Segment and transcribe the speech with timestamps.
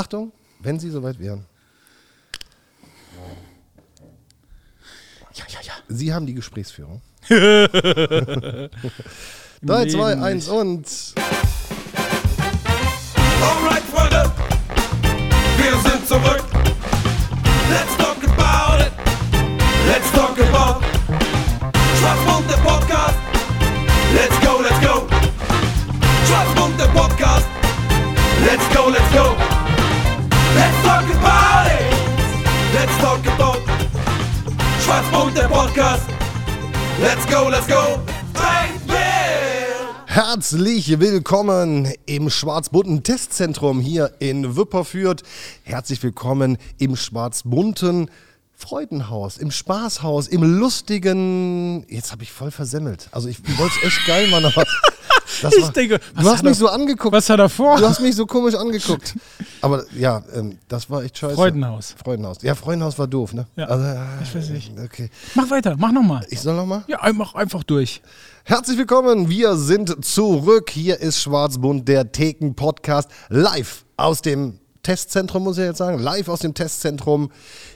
[0.00, 1.44] Achtung, wenn Sie soweit wären.
[5.34, 5.74] Ja, ja, ja.
[5.88, 7.02] Sie haben die Gesprächsführung.
[7.28, 8.70] 3,
[9.62, 10.88] 2, 1 und.
[13.42, 14.32] Alright, Freunde,
[15.58, 16.44] wir sind zurück.
[17.68, 18.92] Let's talk about it.
[19.86, 20.82] Let's talk about
[21.98, 23.18] Schwarzmund, der Podcast.
[24.14, 25.06] Let's go, let's go.
[26.26, 27.46] Schwarzmund, der Podcast.
[28.46, 29.49] Let's go, let's go.
[33.00, 33.58] Talk about
[34.84, 36.02] Schwarzmund, der Podcast.
[37.00, 37.98] Let's go, let's go.
[40.04, 45.22] Herzlich willkommen im schwarz-bunten Testzentrum hier in Wipperfürth.
[45.62, 48.10] Herzlich willkommen im schwarz-bunten
[48.52, 51.86] Freudenhaus, im Spaßhaus, im lustigen.
[51.88, 53.08] Jetzt habe ich voll versemmelt.
[53.12, 54.64] Also ich wollte es echt geil machen, aber
[55.42, 57.12] das Ich war, denke, du hast mich er- so angeguckt.
[57.14, 57.76] Was hat er vor?
[57.78, 59.14] Du hast mich so komisch angeguckt.
[59.62, 61.34] Aber ja, ähm, das war echt scheiße.
[61.34, 61.94] Freudenhaus.
[62.02, 62.38] Freudenhaus.
[62.42, 63.46] Ja, Freudenhaus war doof, ne?
[63.56, 64.72] Ja, Also, äh, ich weiß nicht.
[64.82, 65.10] Okay.
[65.34, 66.24] Mach weiter, mach nochmal.
[66.30, 66.84] Ich soll noch mal?
[66.86, 68.00] Ja, mach einfach durch.
[68.44, 70.70] Herzlich willkommen, wir sind zurück.
[70.70, 75.98] Hier ist Schwarzbund, der Theken-Podcast, live aus dem Testzentrum, muss ich jetzt sagen.
[75.98, 77.30] Live aus dem Testzentrum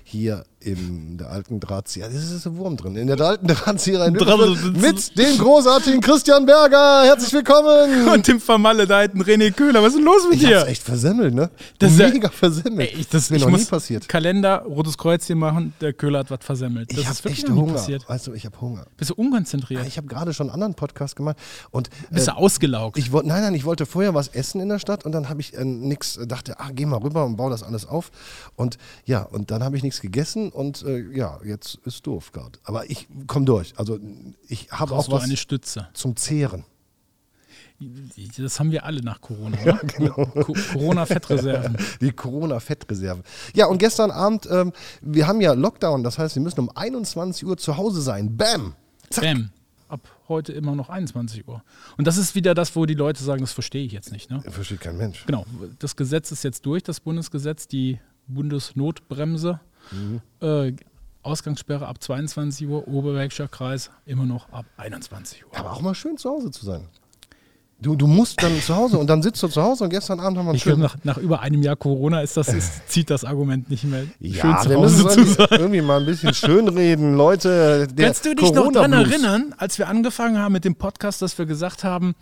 [0.05, 2.07] hier in der alten Drahtzieher.
[2.09, 2.97] Das ist ein Wurm drin.
[2.97, 7.05] In der alten Drahtzieher in Wipperfürth mit dem großartigen Christian Berger.
[7.05, 8.09] Herzlich willkommen.
[8.15, 10.67] Und dem vermaledeiten René Köhler, was ist denn los mit Ich dir?
[10.67, 11.51] echt versemmelt, ne?
[11.79, 12.93] Das ist ja- Mega versemmelt.
[12.95, 14.09] Ey, ich, das ist mir noch nie passiert.
[14.09, 16.91] Kalender, rotes Kreuz hier machen, der Köhler hat was versemmelt.
[16.93, 17.73] Das Ich ist wirklich echt noch nie Hunger.
[17.75, 18.09] passiert.
[18.09, 18.87] Weißt du, ich habe Hunger.
[18.97, 19.87] Bist du unkonzentriert?
[19.87, 21.37] Ich habe gerade schon einen anderen Podcast gemacht
[21.73, 22.97] und Bist äh, du ausgelaugt?
[22.97, 25.41] Ich wollte, nein, nein, ich wollte vorher was essen in der Stadt und dann habe
[25.43, 28.11] ich äh, nichts, dachte, ah, geh mal rüber und baue das alles auf.
[28.57, 32.59] Und ja, und dann habe ich nichts gegessen und äh, ja, jetzt ist doof gerade.
[32.65, 33.73] Aber ich komme durch.
[33.77, 33.99] Also
[34.49, 35.89] ich habe auch was eine Stütze?
[35.95, 36.65] zum Zehren.
[38.39, 39.77] Das haben wir alle nach Corona, oder?
[39.79, 40.15] genau.
[40.15, 41.77] Co- Corona-Fettreserven.
[42.01, 43.23] Die Corona-Fettreserve.
[43.55, 47.45] Ja, und gestern Abend, ähm, wir haben ja Lockdown, das heißt, wir müssen um 21
[47.47, 48.37] Uhr zu Hause sein.
[48.37, 48.75] Bam!
[49.11, 49.25] Zack.
[49.25, 49.51] Bam.
[49.89, 51.63] Ab heute immer noch 21 Uhr.
[51.99, 54.31] Und das ist wieder das, wo die Leute sagen, das verstehe ich jetzt nicht.
[54.31, 54.41] Ne?
[54.49, 55.27] Versteht kein Mensch.
[55.27, 55.45] Genau,
[55.79, 57.99] das Gesetz ist jetzt durch, das Bundesgesetz, die
[58.29, 59.61] Bundesnotbremse.
[59.91, 60.21] Mhm.
[60.41, 60.73] Äh,
[61.23, 65.59] Ausgangssperre ab 22 Uhr, Oberbergischer Kreis immer noch ab 21 Uhr.
[65.59, 66.83] Aber auch mal schön zu Hause zu sein.
[67.81, 70.39] Du, du musst dann zu Hause und dann sitzt du zu Hause und gestern Abend
[70.39, 72.89] haben wir einen Ich glaube, schönen nach, nach über einem Jahr Corona ist das, ist,
[72.89, 75.61] zieht das Argument nicht mehr Ja, schön zu wir Hause müssen zu irgendwie, sein.
[75.61, 77.89] irgendwie mal ein bisschen schönreden, Leute.
[77.97, 81.47] Kannst du dich noch daran erinnern, als wir angefangen haben mit dem Podcast, dass wir
[81.47, 82.15] gesagt haben,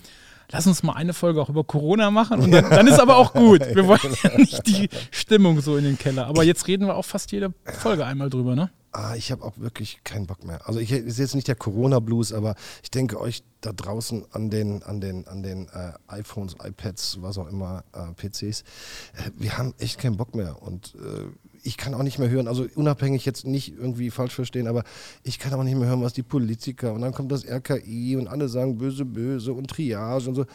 [0.53, 3.33] lass uns mal eine Folge auch über Corona machen und dann, dann ist aber auch
[3.33, 3.61] gut.
[3.75, 6.27] Wir wollen ja nicht die Stimmung so in den Keller.
[6.27, 8.71] Aber jetzt reden wir auch fast jede Folge einmal drüber, ne?
[8.95, 10.69] Ah, ich habe auch wirklich keinen Bock mehr.
[10.69, 14.83] Also ich ist jetzt nicht der Corona-Blues, aber ich denke euch da draußen an den,
[14.83, 19.73] an den, an den äh, iPhones, iPads, was auch immer, äh, PCs, äh, wir haben
[19.79, 20.61] echt keinen Bock mehr.
[20.63, 24.67] Und äh, ich kann auch nicht mehr hören, also unabhängig jetzt nicht irgendwie falsch verstehen,
[24.67, 24.85] aber
[25.23, 28.27] ich kann auch nicht mehr hören, was die Politiker und dann kommt das RKI und
[28.29, 30.47] alle sagen böse, böse und Triage und so.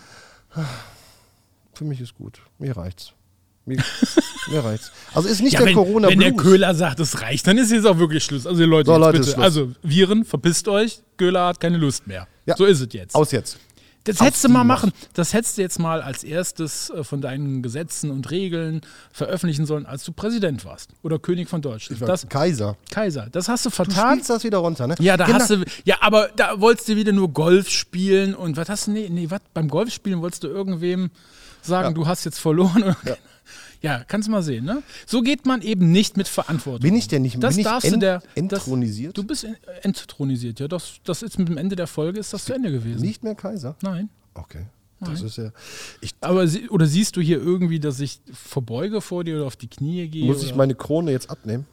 [1.74, 2.42] Für mich ist gut.
[2.58, 3.14] Mir reicht's.
[3.66, 3.78] Mir,
[4.50, 4.92] mir reicht's.
[5.14, 6.12] Also ist nicht Ja, der wenn, Corona-Blues.
[6.12, 8.48] wenn der Köhler sagt, es reicht, dann ist jetzt auch wirklich Schluss.
[8.48, 9.38] Also Leute, So, jetzt Leute, bitte.
[9.38, 11.02] Also Viren, verpisst euch.
[11.18, 12.28] Köhler hat keine Lust mehr.
[12.46, 12.56] Ja.
[12.58, 13.14] So ist es jetzt.
[13.16, 13.58] Aus jetzt.
[14.08, 14.92] Das hättest du mal machen.
[15.14, 18.82] Das hättest du jetzt mal als erstes äh, von deinen Gesetzen und Regeln
[19.12, 20.90] veröffentlichen sollen, als du Präsident warst.
[21.04, 22.02] Oder König von Deutschland.
[22.02, 22.78] Das, Kaiser.
[22.90, 23.28] Kaiser.
[23.32, 24.14] Das hast du Du vertan.
[24.16, 24.96] spielst das wieder runter, ne?
[25.00, 25.40] Ja, da Genau.
[25.40, 25.64] hast du.
[25.84, 28.92] Ja, aber da wolltest du wieder nur Golf spielen und was hast du?
[28.92, 29.42] Nee, nee, was?
[29.54, 31.12] Beim Golfspielen wolltest du irgendwem
[31.62, 32.96] sagen, du hast jetzt verloren.
[33.06, 33.16] Ja.
[33.82, 34.82] Ja, kannst du mal sehen, ne?
[35.06, 36.82] So geht man eben nicht mit Verantwortung.
[36.82, 38.22] Bin ich denn nicht Das bin ich darfst du der.
[38.36, 39.18] enttronisiert?
[39.18, 40.68] Das, du bist en- enttronisiert, ja.
[40.68, 43.02] Das, das ist mit dem Ende der Folge ist das zu Ende gewesen.
[43.02, 43.76] nicht mehr Kaiser?
[43.82, 44.10] Nein.
[44.34, 44.66] Okay.
[45.00, 45.52] Das ist ja.
[46.02, 49.56] Ich, Aber sie, oder siehst du hier irgendwie, dass ich verbeuge vor dir oder auf
[49.56, 50.26] die Knie gehe?
[50.26, 51.68] muss ich meine Krone jetzt abnehmen?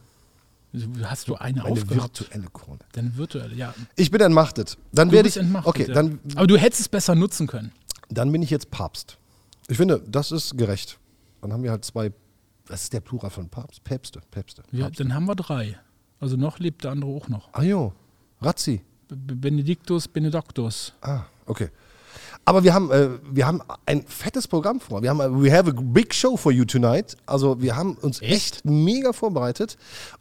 [1.04, 2.20] Hast du eine aufgehabt?
[2.20, 2.80] virtuelle Krone.
[2.92, 3.72] Deine virtuelle, ja.
[3.96, 4.76] Ich bin entmachtet.
[4.92, 5.36] Dann werde ich.
[5.36, 5.94] entmachtet, okay, ja.
[5.94, 7.70] dann, Aber du hättest es besser nutzen können.
[8.10, 9.16] dann bin ich jetzt Papst.
[9.68, 10.98] Ich finde, das ist gerecht.
[11.44, 12.10] Dann haben wir halt zwei.
[12.68, 13.84] Was ist der Plural von Papst?
[13.84, 14.22] Päpste.
[14.30, 14.62] Päpste.
[14.72, 15.78] Ja, dann haben wir drei.
[16.20, 17.50] Also noch lebt der andere auch noch.
[17.52, 17.92] Ah jo.
[18.40, 18.80] Razzi.
[19.08, 20.94] B- B- Benedictus Benedictus.
[21.02, 21.68] Ah, okay.
[22.46, 25.02] Aber wir haben, äh, wir haben ein fettes Programm vor.
[25.02, 27.16] Wir haben, äh, we have a big show for you tonight.
[27.26, 29.76] Also wir haben uns echt, mega vorbereitet.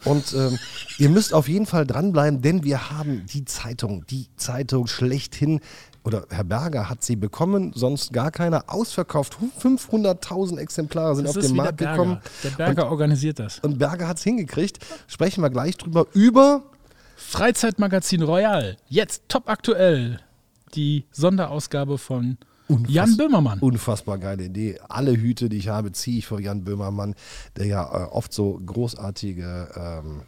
[0.05, 0.57] Und ähm,
[0.97, 5.59] ihr müsst auf jeden Fall dranbleiben, denn wir haben die Zeitung, die Zeitung schlechthin,
[6.05, 9.37] oder Herr Berger hat sie bekommen, sonst gar keiner, ausverkauft.
[9.61, 11.93] 500.000 Exemplare sind Das auf den Markt Berger.
[11.93, 12.21] gekommen.
[12.43, 13.59] Der Berger organisiert das.
[13.59, 14.79] Und Berger hat es hingekriegt.
[15.07, 16.07] Sprechen wir gleich drüber.
[16.13, 16.63] Über
[17.15, 18.75] Freizeitmagazin Royal.
[18.89, 20.19] Jetzt top aktuell.
[20.75, 22.37] Die Sonderausgabe von
[22.67, 23.59] Unfass- Jan Böhmermann.
[23.59, 24.79] Unfassbar geile Idee.
[24.87, 27.15] Alle Hüte, die ich habe, ziehe ich vor Jan Böhmermann,
[27.57, 30.21] der ja äh, oft so großartige ähm,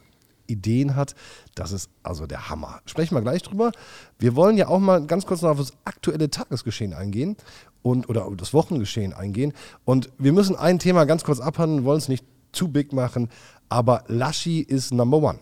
[0.48, 1.16] Ideen hat.
[1.56, 2.82] Das ist also der Hammer.
[2.86, 3.72] Sprechen wir gleich drüber.
[4.20, 7.36] Wir wollen ja auch mal ganz kurz noch auf das aktuelle Tagesgeschehen eingehen
[7.82, 9.54] und oder das Wochengeschehen eingehen.
[9.86, 13.30] Und wir müssen ein Thema ganz kurz abhandeln, wollen es nicht zu big machen,
[13.70, 15.40] aber Laschi ist Number One.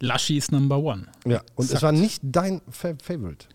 [0.00, 1.06] Laschi ist Number One.
[1.24, 1.82] Ja, und es Exakt.
[1.82, 3.46] war nicht dein Fa Favorite.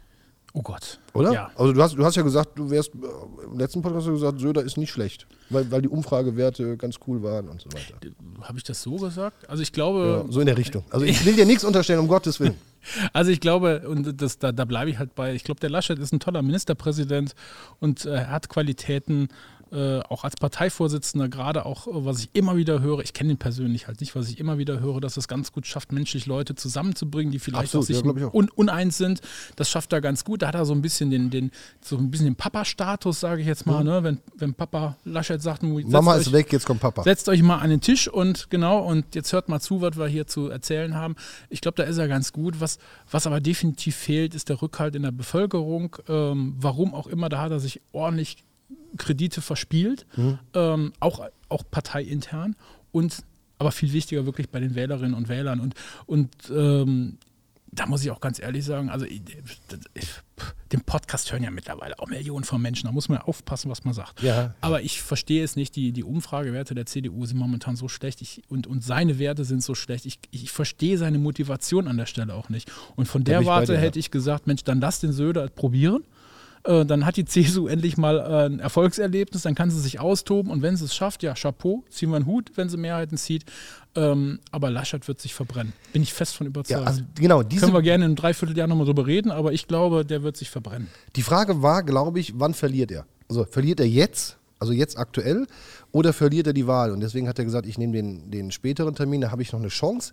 [0.57, 0.99] Oh Gott.
[1.13, 1.33] Oder?
[1.33, 1.51] Ja.
[1.57, 4.13] Also du hast, du hast ja gesagt, du wärst äh, im letzten Podcast hast du
[4.13, 7.95] gesagt, Söder ist nicht schlecht, weil, weil die Umfragewerte ganz cool waren und so weiter.
[8.41, 9.49] Habe ich das so gesagt?
[9.49, 10.85] Also ich glaube, Ja, so in der Richtung.
[10.91, 12.55] Also ich will dir nichts unterstellen, um Gottes Willen.
[13.13, 15.97] Also ich glaube, und das, da, da bleibe ich halt bei, ich glaube, der Laschet
[15.97, 17.33] ist ein toller Ministerpräsident
[17.79, 19.29] und äh, er hat Qualitäten,
[19.71, 23.37] äh, auch als Parteivorsitzender, gerade auch, äh, was ich immer wieder höre, ich kenne ihn
[23.37, 26.55] persönlich halt nicht, was ich immer wieder höre, dass es ganz gut schafft, menschlich Leute
[26.55, 29.21] zusammenzubringen, die vielleicht Absolut, auch sich ja, un, uneins sind.
[29.55, 30.41] Das schafft er ganz gut.
[30.41, 31.51] Da hat er so ein bisschen den, den,
[31.81, 34.03] so ein bisschen den Papa-Status, sage ich jetzt mal, ne?
[34.03, 35.83] wenn, wenn Papa Laschet sagt, Mhm.
[35.89, 37.03] Mama euch- ist weg, jetzt kommt Papa.
[37.03, 40.07] Setzt euch mal an den Tisch und genau, und jetzt hört mal zu, was wir
[40.07, 41.15] hier zu erzählen haben.
[41.49, 42.59] Ich glaube, da ist er ganz gut.
[42.61, 42.77] Was,
[43.09, 45.95] was aber definitiv fehlt, ist der Rückhalt in der Bevölkerung.
[46.07, 48.44] Ähm, warum auch immer, da hat er sich ordentlich
[48.97, 50.05] Kredite verspielt,
[50.53, 52.55] ähm, auch, auch parteiintern
[52.91, 53.23] und
[53.57, 55.59] aber viel wichtiger wirklich bei den Wählerinnen und Wählern.
[55.59, 55.75] Und,
[56.05, 57.17] und ähm,
[57.71, 59.21] da muss ich auch ganz ehrlich sagen, also ich,
[59.93, 60.07] ich,
[60.71, 62.87] den Podcast hören ja mittlerweile auch Millionen von Menschen.
[62.87, 64.21] Da muss man ja aufpassen, was man sagt.
[64.21, 64.53] Ja.
[64.61, 65.75] Aber ich verstehe es nicht.
[65.75, 69.61] Die, die Umfragewerte der CDU sind momentan so schlecht ich, und, und seine Werte sind
[69.61, 70.05] so schlecht.
[70.05, 72.71] Ich, ich verstehe seine Motivation an der Stelle auch nicht.
[72.95, 76.03] Und von der Warte hätte ich gesagt, Mensch, dann lass den Söder probieren.
[76.65, 80.51] Äh, Dann hat die CSU endlich mal äh, ein Erfolgserlebnis, dann kann sie sich austoben
[80.51, 83.45] und wenn sie es schafft, ja, Chapeau, ziehen wir einen Hut, wenn sie Mehrheiten zieht.
[83.95, 85.71] Ähm, aber Laschet wird sich verbrennen.
[85.93, 86.85] Bin ich fest von Ja, überzeugt.
[86.85, 90.21] also genau, Können wir gerne in einem Dreivierteljahr nochmal drüber reden, aber ich glaube, der
[90.23, 90.89] wird sich verbrennen.
[91.15, 93.05] die Frage war, glaube ich, wann verliert er?
[93.29, 95.47] Also verliert er jetzt, also jetzt aktuell,
[95.91, 96.91] oder verliert er die Wahl?
[96.91, 99.59] Und deswegen hat er gesagt, ich nehme den, den späteren Termin, da habe ich noch
[99.61, 100.11] eine Chance.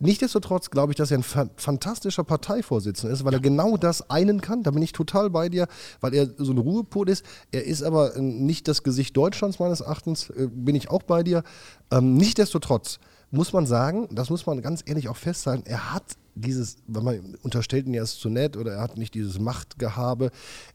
[0.00, 4.40] Nichtsdestotrotz glaube ich, dass er ein fa fantastischer Parteivorsitzender ist, weil er genau das einen
[4.40, 4.62] kann.
[4.62, 5.66] Da bin ich total bei dir,
[6.00, 7.24] weil er so ein Ruhepol ist.
[7.50, 11.22] Er ist aber äh, nicht das Gesicht Deutschlands meines Erachtens, äh, bin ich auch bei
[11.22, 11.42] dir.
[11.90, 13.00] Ähm, Nichtsdestotrotz
[13.30, 17.34] muss man sagen, das muss man ganz ehrlich auch festhalten, er hat dieses, weil man
[17.42, 20.30] unterstellt ihn ja, ist zu nett oder er hat nicht dieses Machtgehabe.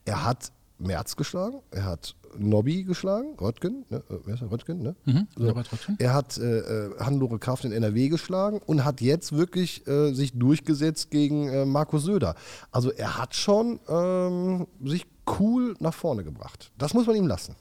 [0.05, 0.51] Er hat
[0.83, 3.97] Merz geschlagen, er hat Nobby geschlagen, Röttgen, ne?
[4.09, 4.51] äh, wer ist der?
[4.51, 4.95] Röttgen, ne?
[5.05, 5.49] Mhm, So.
[5.49, 5.95] Röttgen.
[5.99, 10.33] Er hat äh, äh, Hannelore Kraft in NRW geschlagen und hat jetzt wirklich äh, sich
[10.37, 12.35] durchgesetzt gegen äh, Markus Söder.
[12.71, 15.05] Also er hat schon ähm, sich
[15.39, 16.71] cool nach vorne gebracht.
[16.77, 17.55] Das muss man ihm lassen.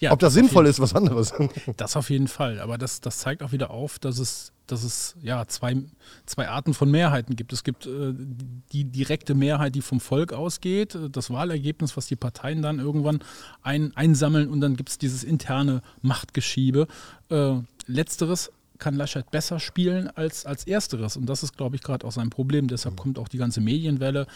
[0.00, 1.32] Ja, Ob das jeden- sinnvoll ist, was anderes.
[1.76, 2.60] Das auf jeden Fall.
[2.60, 5.76] Aber das, das zeigt auch wieder auf, dass es, dass es ja, zwei,
[6.26, 7.52] zwei Arten von Mehrheiten gibt.
[7.52, 8.14] Es gibt äh,
[8.72, 13.20] die direkte Mehrheit, die vom Volk ausgeht, äh, das Wahlergebnis, was die Parteien dann irgendwann
[13.62, 16.86] ein, einsammeln und dann gibt es dieses interne Machtgeschiebe.
[17.30, 17.56] Äh,
[17.86, 21.16] letzteres kann Laschet besser spielen als, als ersteres.
[21.16, 22.68] Und das ist, glaube ich, gerade auch sein Problem.
[22.68, 24.26] Deshalb kommt auch die ganze Medienwelle.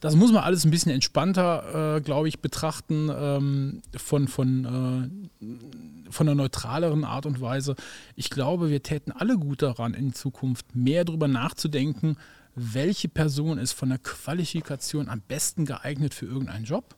[0.00, 5.10] Das muss man alles ein bisschen entspannter, äh, glaube ich, betrachten, ähm, von, von,
[5.40, 7.76] äh, von einer neutraleren Art und Weise.
[8.16, 12.16] Ich glaube, wir täten alle gut daran, in Zukunft mehr darüber nachzudenken,
[12.54, 16.96] welche Person ist von der Qualifikation am besten geeignet für irgendeinen Job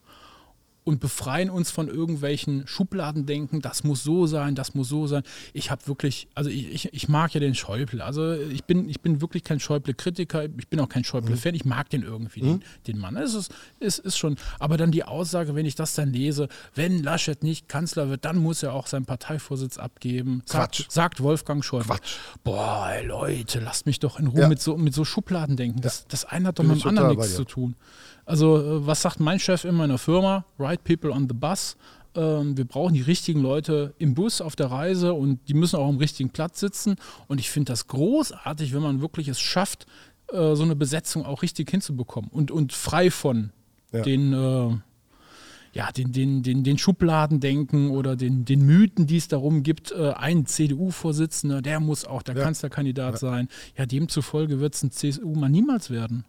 [0.85, 5.23] und befreien uns von irgendwelchen Schubladendenken, das muss so sein, das muss so sein.
[5.53, 8.05] Ich habe wirklich, also ich, ich, ich mag ja den Schäuble.
[8.05, 11.89] Also ich bin, ich bin wirklich kein Schäuble-Kritiker, ich bin auch kein Schäuble-Fan, ich mag
[11.91, 13.17] den irgendwie, den, den Mann.
[13.17, 17.03] Es ist, es ist schon, aber dann die Aussage, wenn ich das dann lese, wenn
[17.03, 20.43] Laschet nicht Kanzler wird, dann muss er auch seinen Parteivorsitz abgeben.
[20.47, 20.87] Sagt, Quatsch.
[20.91, 21.87] sagt Wolfgang Schäuble.
[21.87, 22.17] Quatsch.
[22.43, 24.49] Boah, Leute, lasst mich doch in Ruhe Ja.
[24.49, 25.81] mit, so, mit so Schubladendenken.
[25.81, 27.77] Das, das eine hat doch Bin mit dem anderen nichts zu tun.
[28.25, 30.45] Also, äh, was sagt mein Chef in meiner Firma?
[30.59, 31.77] Right people on the bus.
[32.15, 35.89] Ähm, wir brauchen die richtigen Leute im Bus auf der Reise und die müssen auch
[35.89, 36.97] am richtigen Platz sitzen.
[37.27, 39.87] Und ich finde das großartig, wenn man wirklich es schafft,
[40.31, 43.51] äh, so eine Besetzung auch richtig hinzubekommen und, und frei von
[43.93, 44.03] Ja.
[44.03, 44.77] den, äh,
[45.75, 50.13] ja, den, den, den, den Schubladendenken oder den, den Mythen, die es darum gibt, äh,
[50.13, 52.45] ein CDU-Vorsitzender, der muss auch der Ja.
[52.45, 53.49] Kanzlerkandidat sein.
[53.79, 56.25] Ja, demzufolge wird es ein CSU-Mann niemals werden.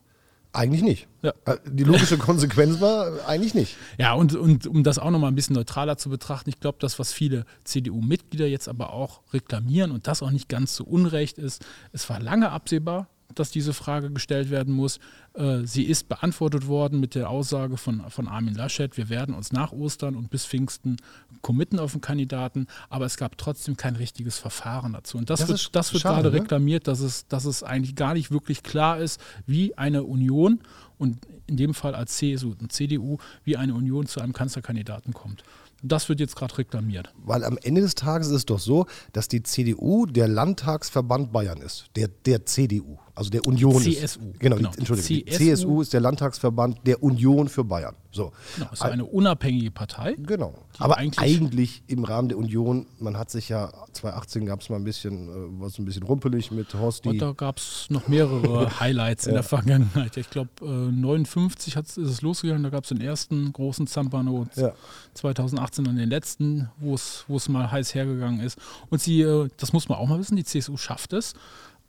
[0.53, 1.07] Eigentlich nicht.
[1.23, 1.33] Ja.
[1.45, 3.75] Äh, Die logische Konsequenz war eigentlich nicht.
[3.97, 6.99] Ja, und, und um das auch nochmal ein bisschen neutraler zu betrachten, ich glaube, das,
[6.99, 11.65] was viele CDU-Mitglieder jetzt aber auch reklamieren und das auch nicht ganz zu Unrecht ist,
[11.91, 14.99] es war lange absehbar, dass diese Frage gestellt werden muss.
[15.33, 19.51] Äh, sie ist beantwortet worden mit der Aussage von, von Armin Laschet, wir werden uns
[19.51, 20.97] nach Ostern und bis Pfingsten
[21.41, 25.17] committen auf den Kandidaten, aber es gab trotzdem kein richtiges Verfahren dazu.
[25.17, 26.41] Und das, Das wird, das wird schade, gerade ne?
[26.41, 30.59] reklamiert, dass es, dass es eigentlich gar nicht wirklich klar ist, wie eine Union
[30.97, 35.43] und in dem Fall als CSU und CDU, wie eine Union zu einem Kanzlerkandidaten kommt.
[35.85, 37.13] Das wird jetzt gerade reklamiert.
[37.17, 41.61] Weil am Ende des Tages ist es doch so, dass die CDU der Landtagsverband Bayern
[41.61, 41.87] ist.
[41.97, 43.81] Der, der CDU, also der Union.
[43.81, 43.89] CSU.
[44.03, 44.19] Ist.
[44.39, 45.27] Genau, Genau, Die, Entschuldigung.
[45.33, 45.37] CSU.
[45.43, 47.95] CSU ist der Landtagsverband der Union für Bayern.
[48.11, 48.31] So.
[48.55, 50.15] Genau, es ist eine unabhängige Partei.
[50.19, 50.53] Genau.
[50.77, 54.75] Aber eigentlich- eigentlich, im Rahmen der Union, man hat sich ja 2018 gab es mal
[54.77, 57.09] ein bisschen, äh, was ein bisschen rumpelig mit Horsti.
[57.09, 60.15] Und da gab es noch mehrere Highlights in der Vergangenheit.
[60.17, 64.45] Ich glaube, äh, 59 hat's, ist es losgegangen, da gab es den ersten großen Zampano,
[64.55, 64.73] Ja.
[65.15, 68.57] 2018 dann den letzten, wo es wo es mal heiß hergegangen ist.
[68.89, 71.33] Und sie, äh, das muss man auch mal wissen, die CSU schafft es,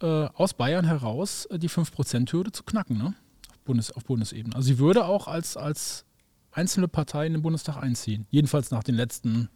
[0.05, 3.15] äh, aus Bayern heraus äh, die 5%-Hürde zu knacken, ne?
[3.51, 4.55] Auf, Bundes, auf Bundesebene.
[4.55, 6.05] Also sie würde auch als, als
[6.53, 8.27] einzelne Partei in den Bundestag einziehen.
[8.31, 9.49] Jedenfalls nach den letzten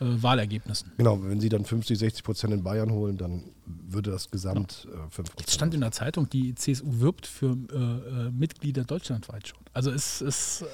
[0.00, 0.92] äh, Wahlergebnissen.
[0.96, 5.10] Genau, wenn sie dann 50, 60 Prozent in Bayern holen, dann würde das Gesamt äh,
[5.10, 5.50] 5 Es Prozent.
[5.50, 9.58] stand in der Zeitung, die CSU wirbt für äh, äh, Mitglieder deutschlandweit schon.
[9.72, 10.66] Also es ist, äh,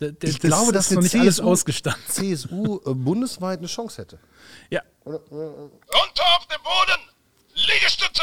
[0.00, 2.02] d- d- Ich glaube, dass ist noch nicht alles CSU ausgestanden.
[2.08, 4.18] CSU äh, bundesweit eine Chance hätte.
[4.70, 5.20] Ja, Runter
[6.38, 7.10] auf den Boden!
[7.54, 8.22] Liegestütze!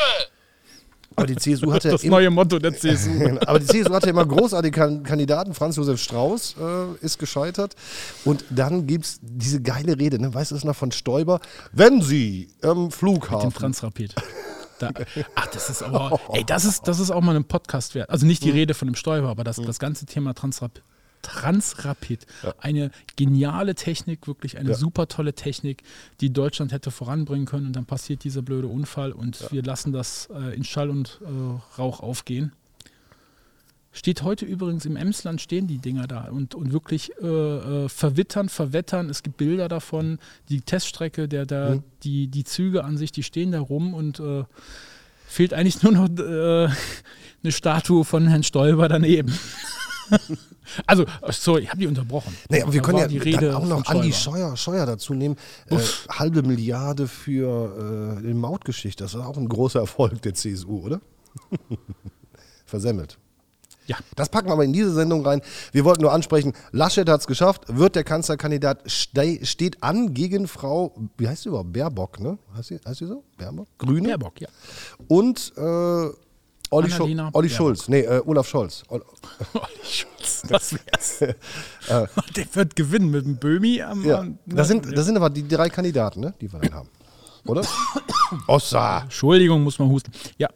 [1.16, 3.38] Aber die CSU hatte das immer, neue Motto der CSU.
[3.46, 5.54] aber die CSU hatte immer großartige Kan- Kandidaten.
[5.54, 7.76] Franz Josef Strauß äh, ist gescheitert.
[8.24, 10.34] Und dann gibt es diese geile Rede, ne?
[10.34, 11.40] weißt du das noch von Stoiber?
[11.74, 13.54] Wenn Sie Den Flughafen.
[13.54, 14.16] Transrapid.
[14.80, 14.90] Da,
[15.36, 18.10] ach, das ist aber, ey, das ist, das ist auch mal ein Podcast wert.
[18.10, 20.84] Also nicht die Rede von dem Stoiber, aber das, das ganze Thema Transrapid.
[21.22, 22.26] Transrapid.
[22.60, 24.76] Eine geniale Technik, wirklich eine Ja.
[24.76, 25.84] super tolle Technik,
[26.20, 27.68] die Deutschland hätte voranbringen können.
[27.68, 31.80] Und dann passiert dieser blöde Unfall und wir lassen das äh, in Schall und äh,
[31.80, 32.52] Rauch aufgehen.
[33.94, 38.48] Steht heute übrigens im Emsland stehen die Dinger da und, und wirklich äh, äh, verwittern,
[38.48, 39.10] verwettern.
[39.10, 40.18] Es gibt Bilder davon.
[40.48, 41.84] Die Teststrecke, der, der, Mhm.
[42.04, 44.46] die, die Züge an sich, die stehen da rum und äh,
[45.28, 46.70] fehlt eigentlich nur noch äh,
[47.44, 49.38] eine Statue von Herrn Stoiber daneben.
[50.86, 52.36] also, sorry, ich habe die unterbrochen.
[52.50, 54.14] Nee, aber wir Da können war ja die Rede dann auch noch Andi.
[54.14, 55.36] Scheuer, Scheuer dazu nehmen.
[55.70, 55.78] Äh,
[56.10, 59.04] halbe Milliarde für äh, die Mautgeschichte.
[59.04, 61.02] Das ist auch ein großer Erfolg der CSU, oder?
[62.66, 63.18] Versemmelt.
[63.88, 65.42] Ja, Das packen wir aber in diese Sendung rein.
[65.72, 70.48] Wir wollten nur ansprechen, Laschet hat es geschafft, wird der Kanzlerkandidat, ste steht an gegen
[70.48, 71.74] Frau, wie heißt sie überhaupt?
[71.74, 72.38] Baerbock, ne?
[72.56, 73.24] Heißt sie, heißt sie so?
[73.38, 73.68] Baerbock?
[73.80, 74.10] Grüne?
[74.10, 74.48] Baerbock, ja.
[75.08, 76.10] Und äh,
[76.72, 77.50] Olli, Schu Olli.
[77.50, 78.84] Schulz, nee, äh, Olaf Scholz.
[78.88, 79.04] Ol
[79.54, 81.20] Olli Schulz, das wär's.
[81.20, 84.06] Der wird gewinnen mit dem Böhmi am.
[84.06, 84.20] ja.
[84.20, 86.34] am- das, sind, das sind aber die drei Kandidaten, ne?
[86.40, 86.90] die wir dann haben.
[87.46, 87.64] Oder?
[88.48, 89.02] Ossa.
[89.04, 90.12] Entschuldigung, muss man husten.
[90.38, 90.48] Ja,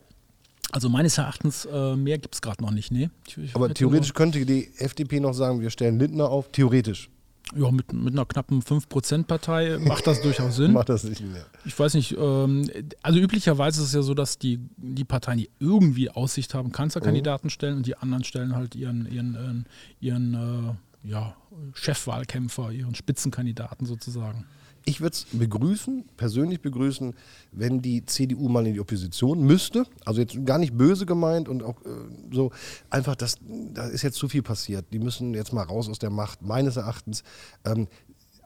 [0.72, 4.72] also meines Erachtens, äh, mehr gibt es gerade noch nicht, ich Aber theoretisch könnte die
[4.77, 6.51] FDP noch sagen, wir stellen Lindner auf.
[6.51, 7.10] Theoretisch
[7.54, 10.74] Ja, mit, mit einer knappen 5%-Partei macht das durchaus Sinn.
[10.74, 11.46] macht das nicht mehr.
[11.64, 12.70] Ich weiß nicht, ähm,
[13.04, 17.52] also üblicherweise ist es ja so, dass die, die Parteien, die irgendwie Aussicht haben, Kanzlerkandidaten
[17.52, 19.66] stellen und die anderen stellen halt ihren, ihren,
[20.02, 21.36] äh, ihren äh, ja,
[21.75, 24.46] Chefwahlkämpfer, ihren Spitzenkandidaten sozusagen.
[24.88, 27.15] Ich würde es begrüßen, persönlich begrüßen,
[27.51, 29.88] wenn die CDU mal in die Opposition müsste.
[30.06, 31.89] Also jetzt gar nicht böse gemeint und auch äh,
[32.32, 32.51] so
[32.92, 33.38] einfach, das,
[33.74, 34.86] da ist jetzt zu viel passiert.
[34.94, 37.24] Die müssen jetzt mal raus aus der Macht, meines Erachtens.
[37.65, 37.88] Ähm,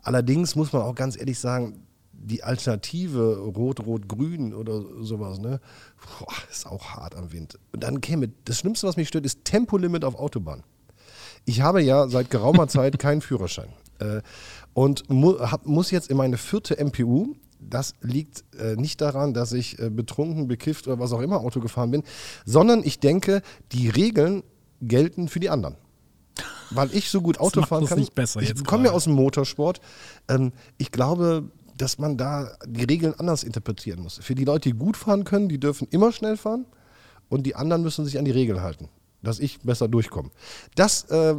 [0.02, 5.60] allerdings muss man auch ganz ehrlich sagen, die Alternative Rot-Rot-Grün oder sowas, ne,
[6.20, 7.60] boah, ist auch hart am Wind.
[7.74, 10.64] Und dann käme, das Schlimmste, was mich stört, ist Tempolimit auf Autobahn.
[11.44, 13.70] Ich habe ja seit geraumer Zeit keinen Führerschein
[14.00, 14.22] äh,
[14.74, 17.36] und mu hab, muss jetzt in meine vierte MPU.
[17.60, 21.60] Das liegt äh, nicht daran, dass ich äh, betrunken, bekifft oder was auch immer Auto
[21.60, 22.04] gefahren bin,
[22.46, 23.42] sondern ich denke,
[23.74, 24.44] die Regeln
[24.82, 25.76] gelten für die anderen.
[26.72, 28.00] Weil ich so gut Auto fahren kann.
[28.00, 29.82] nicht besser ich komme ja aus dem Motorsport.
[30.30, 34.20] Ähm, ich glaube, dass man da die Regeln anders interpretieren muss.
[34.22, 36.66] Für die Leute, die gut fahren können, die dürfen immer schnell fahren
[37.30, 38.90] und die anderen müssen sich an die Regeln halten,
[39.22, 40.30] dass ich besser durchkomme.
[40.76, 41.36] Das äh,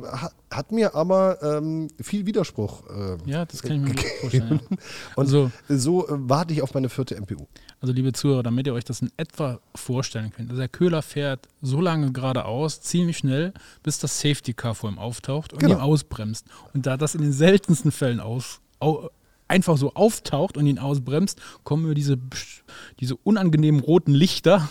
[0.50, 2.82] hat, mir aber ähm, viel Widerspruch.
[2.90, 4.60] Äh, Ja, das kann ich mir gut vorstellen.
[4.70, 4.76] Ja.
[5.16, 7.46] Und Also- so äh, warte ich auf meine vierte MPU.
[7.80, 10.50] Also liebe Zuhörer, damit ihr euch das in etwa vorstellen könnt.
[10.50, 14.98] Also der Köhler fährt so lange geradeaus, ziemlich schnell, bis das Safety Car vor ihm
[14.98, 15.76] auftaucht und Genau.
[15.76, 16.46] ihn ausbremst.
[16.74, 19.08] Und da das in den seltensten Fällen aus, au,
[19.48, 22.18] einfach so auftaucht und ihn ausbremst, kommen über diese,
[23.00, 24.68] diese unangenehmen roten Lichter,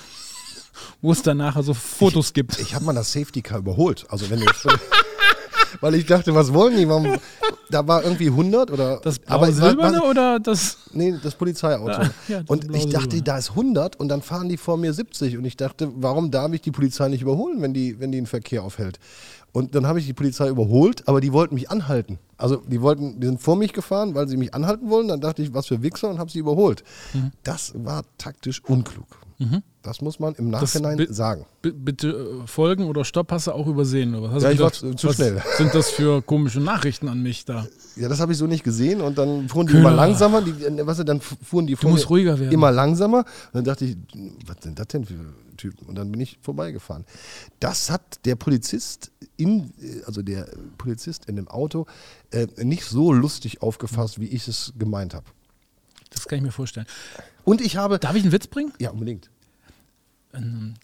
[1.02, 2.60] wo es dann nachher so Fotos gibt.
[2.60, 4.06] Ich habe mal das Safety Car überholt.
[4.10, 4.46] Also wenn du
[5.82, 6.88] weil ich dachte, was wollen die?
[6.88, 7.18] Warum,
[7.70, 9.00] da war irgendwie 100 oder.
[9.02, 10.78] Das aber was- oder das.
[10.94, 11.92] Nee, das Polizeiauto.
[11.92, 14.94] Ah, ja, das und ich dachte, da ist 100 und dann fahren die vor mir
[14.94, 18.18] 70 und ich dachte, warum darf ich die Polizei nicht überholen, wenn die, wenn die
[18.18, 19.00] einen Verkehr aufhält?
[19.52, 22.20] Und dann habe ich die Polizei überholt, aber die wollten mich anhalten.
[22.38, 25.08] Also die wollten, die sind vor mich gefahren, weil sie mich anhalten wollen.
[25.08, 26.84] Dann dachte ich, was für Wichser und habe sie überholt.
[27.14, 27.32] Mhm.
[27.44, 29.08] Das war taktisch unklug.
[29.82, 31.46] Das muss man im Nachhinein sagen.
[31.62, 32.10] Bitte
[32.44, 34.14] äh, folgen oder Stopp hast du auch übersehen.
[34.14, 35.42] Oder was hast Ja, du ich war zu- schnell.
[35.58, 37.66] Sind das für komische Nachrichten an mich da?
[37.96, 39.88] Ja, das habe ich so nicht gesehen und dann fuhren die Köhler.
[39.88, 40.42] immer langsamer.
[40.42, 42.52] Die, äh, was, dann fuhren die vor musst ruhiger werden.
[42.52, 43.20] immer langsamer.
[43.20, 43.96] Und dann dachte ich,
[44.46, 45.16] was sind das denn für
[45.56, 45.88] Typen?
[45.88, 47.06] Und dann bin ich vorbeigefahren.
[47.62, 51.86] Das hat der Polizist in, äh, also der Polizist in dem Auto
[52.32, 55.26] äh, nicht so lustig aufgefasst, wie ich es gemeint habe.
[56.20, 56.86] Das kann ich mir vorstellen.
[57.46, 58.74] Und ich habe, Darf ich einen Witz bringen?
[58.80, 59.30] ja unbedingt.
[60.32, 60.76] Ein,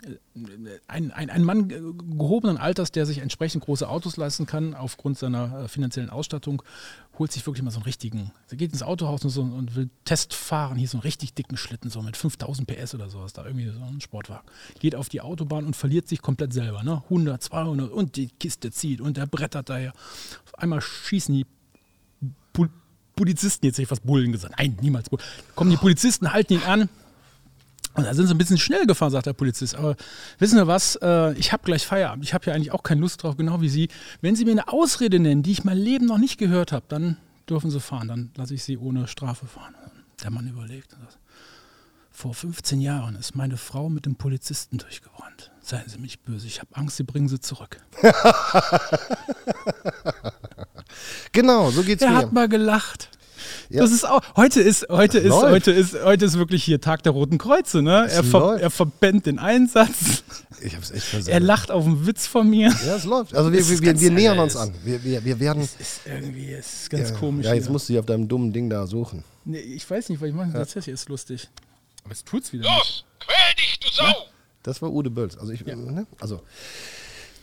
[0.87, 1.79] ein, ein Mann äh,
[2.17, 6.63] gehobenen Alters, der sich entsprechend große Autos leisten kann, aufgrund seiner äh, finanziellen Ausstattung,
[7.19, 8.31] holt sich wirklich mal so einen richtigen.
[8.49, 11.57] Er geht ins Autohaus und, so, und will Test fahren, hier so einen richtig dicken
[11.57, 14.47] Schlitten, so mit 5000 PS oder sowas, da irgendwie so ein Sportwagen.
[14.79, 17.03] Geht auf die Autobahn und verliert sich komplett selber, ne?
[17.03, 19.93] 100, 200 und die Kiste zieht und der brettert daher.
[20.45, 21.45] Auf einmal schießen die
[23.15, 24.55] Polizisten, jetzt hätte ich fast Bullen gesagt.
[24.57, 25.23] Nein, niemals Bullen.
[25.55, 26.89] Kommen die Polizisten, halten ihn an,
[27.95, 29.75] und da sind sie ein bisschen schnell gefahren, sagt der Polizist.
[29.75, 29.95] Aber
[30.37, 30.97] wissen Sie was?
[30.97, 32.25] Äh, ich habe gleich Feierabend.
[32.25, 33.87] Ich habe ja eigentlich auch keine Lust drauf, genau wie Sie.
[34.21, 37.17] Wenn Sie mir eine Ausrede nennen, die ich mein Leben noch nicht gehört habe, dann
[37.49, 38.09] dürfen Sie fahren.
[38.09, 39.75] Dann lasse ich Sie ohne Strafe fahren.
[40.23, 40.97] Der Mann überlegt.
[42.11, 45.51] Vor 15 Jahren ist meine Frau mit dem Polizisten durchgebrannt.
[45.61, 46.47] Seien Sie mich böse.
[46.47, 47.81] Ich habe Angst, Sie bringen sie zurück.
[51.31, 52.17] Genau, so geht's Er mir.
[52.17, 53.09] hat mal gelacht.
[53.69, 53.81] Ja.
[53.81, 55.51] Das ist auch, heute ist, heute ist, läuft.
[55.51, 58.07] heute ist, heute ist wirklich hier Tag der Roten Kreuze, ne?
[58.09, 58.63] Er, ver, läuft.
[58.63, 60.23] er verbennt den Einsatz.
[60.61, 61.41] Ich habe es echt Er versaut.
[61.41, 62.73] lacht auf einen Witz von mir.
[62.85, 63.35] Ja, es läuft.
[63.35, 64.73] Also wir, wir, wir, wir nähern uns an.
[64.83, 65.61] Wir, wir, wir werden.
[65.63, 67.45] ist irgendwie ist ganz ja, komisch.
[67.45, 67.71] Ja, jetzt hier.
[67.71, 69.23] musst du dich auf deinem dummen Ding da suchen.
[69.43, 70.51] nee, ich weiß nicht, was ich mache.
[70.51, 71.49] Das hier ist lustig.
[72.03, 72.77] Aber es tut's wieder nicht.
[72.77, 74.13] Los, quäl dich, du Sau!
[74.63, 75.37] Das war Ude Bölz.
[75.37, 76.07] Also ich, ne?
[76.19, 76.41] also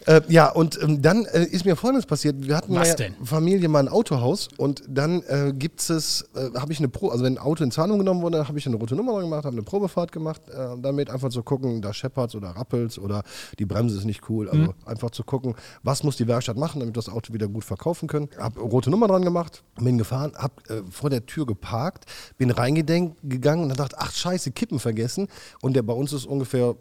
[0.06, 2.36] äh, ja, und ähm, dann äh, ist mir Folgendes passiert.
[2.40, 3.14] Wir hatten Was denn?
[3.24, 7.24] Familie mal ein Autohaus und dann äh, gibt es, äh, habe ich eine Pro, also
[7.24, 9.54] wenn ein Auto in Zahlung genommen wurde, habe ich eine rote Nummer dran gemacht, habe
[9.54, 13.22] eine Probefahrt gemacht, äh, damit einfach zu gucken, da scheppert's oder rappelt's oder
[13.58, 14.48] die Bremse ist nicht cool.
[14.48, 17.64] Also einfach zu gucken, was muss die Werkstatt machen, damit wir das Auto wieder gut
[17.64, 18.28] verkaufen können.
[18.38, 22.06] Habe rote Nummer dran gemacht, bin gefahren, habe äh, vor der Tür geparkt,
[22.38, 25.28] bin reingegangen und dann dachte, ach scheiße, Kippen vergessen.
[25.60, 26.74] Und der bei uns ist ungefähr,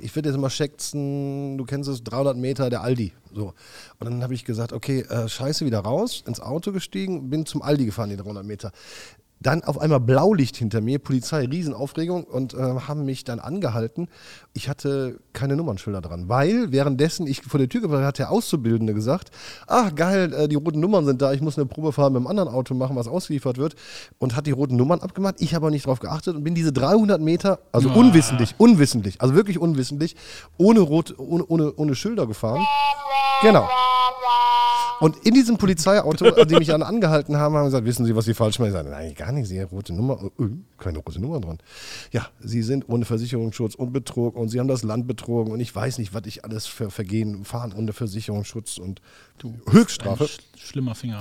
[0.00, 3.12] ich würde jetzt mal schätzen, du kennst es, 300 Meter der Aldi.
[3.32, 3.54] So.
[3.98, 7.62] Und dann habe ich gesagt, okay, äh, scheiße, wieder raus, ins Auto gestiegen, bin zum
[7.62, 8.72] Aldi gefahren, die 300 Meter.
[9.40, 14.08] Dann auf einmal Blaulicht hinter mir, Polizei, Riesenaufregung und äh, haben mich dann angehalten.
[14.52, 18.94] Ich hatte keine Nummernschilder dran, weil währenddessen ich vor der Tür gefahren hat der Auszubildende
[18.94, 19.30] gesagt,
[19.66, 22.48] ach geil, äh, die roten Nummern sind da, ich muss eine Probefahrt mit einem anderen
[22.48, 23.76] Auto machen, was ausgeliefert wird
[24.18, 25.36] und hat die roten Nummern abgemacht.
[25.38, 29.34] Ich habe aber nicht drauf geachtet und bin diese 300 Meter, also unwissentlich, unwissentlich, also
[29.34, 30.16] wirklich unwissentlich,
[30.56, 32.64] ohne, rot, ohne, ohne, ohne Schilder gefahren.
[33.42, 33.68] Genau.
[35.00, 38.24] Und in diesem Polizeiauto, an dem mich dann angehalten haben, haben gesagt, wissen Sie, was
[38.24, 38.68] Sie falsch machen?
[38.68, 41.58] Ich sage, nein, gar nicht, Sie haben rote Nummer, äh, äh, keine rote Nummer dran.
[42.12, 45.74] Ja, Sie sind ohne Versicherungsschutz und Betrug und Sie haben das Land betrogen und ich
[45.74, 49.00] weiß nicht, was ich alles für Vergehen fahren ohne Versicherungsschutz und
[49.70, 50.24] Höchststrafe.
[50.24, 51.20] Ein sch schlimmer Finger.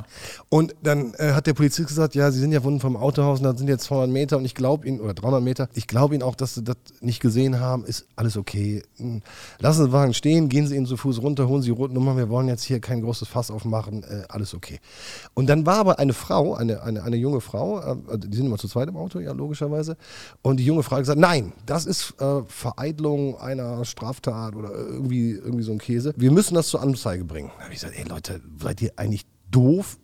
[0.49, 3.45] Und dann äh, hat der Polizist gesagt, ja, Sie sind ja von vom Autohaus und
[3.45, 6.23] das sind jetzt 200 Meter und ich glaube Ihnen, oder 300 Meter, ich glaube Ihnen
[6.23, 8.83] auch, dass Sie das nicht gesehen haben, ist alles okay.
[8.97, 9.21] Hm,
[9.59, 11.93] Lassen Sie den Wagen stehen, gehen Sie Ihnen zu Fuß runter, holen Sie die rote
[11.93, 14.79] Nummer, wir wollen jetzt hier kein großes Fass aufmachen, äh, alles okay.
[15.33, 18.45] Und dann war aber eine Frau, eine, eine, eine junge Frau, äh, also die sind
[18.45, 19.97] immer zu zweit im Auto, ja, logischerweise,
[20.41, 25.31] und die junge Frau hat gesagt, nein, das ist äh, Vereitelung einer Straftat oder irgendwie,
[25.31, 26.13] irgendwie so ein Käse.
[26.17, 27.51] Wir müssen das zur Anzeige bringen.
[27.57, 29.97] Da habe ich gesagt, ey Leute, seid ihr eigentlich doof?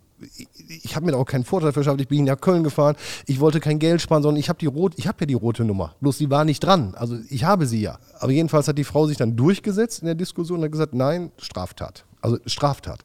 [0.83, 1.99] ich, habe mir da auch keinen Vorteil verschafft.
[1.99, 2.95] Ich bin nach Köln gefahren.
[3.25, 5.95] Ich wollte kein Geld sparen, sondern ich habe die ja die rote Nummer.
[5.99, 6.95] Bloß sie war nicht dran.
[6.95, 7.99] Also ich habe sie ja.
[8.19, 11.31] Aber jedenfalls hat die Frau sich dann durchgesetzt in der Diskussion und hat gesagt, nein,
[11.37, 12.05] Straftat.
[12.23, 13.03] Also Straftat.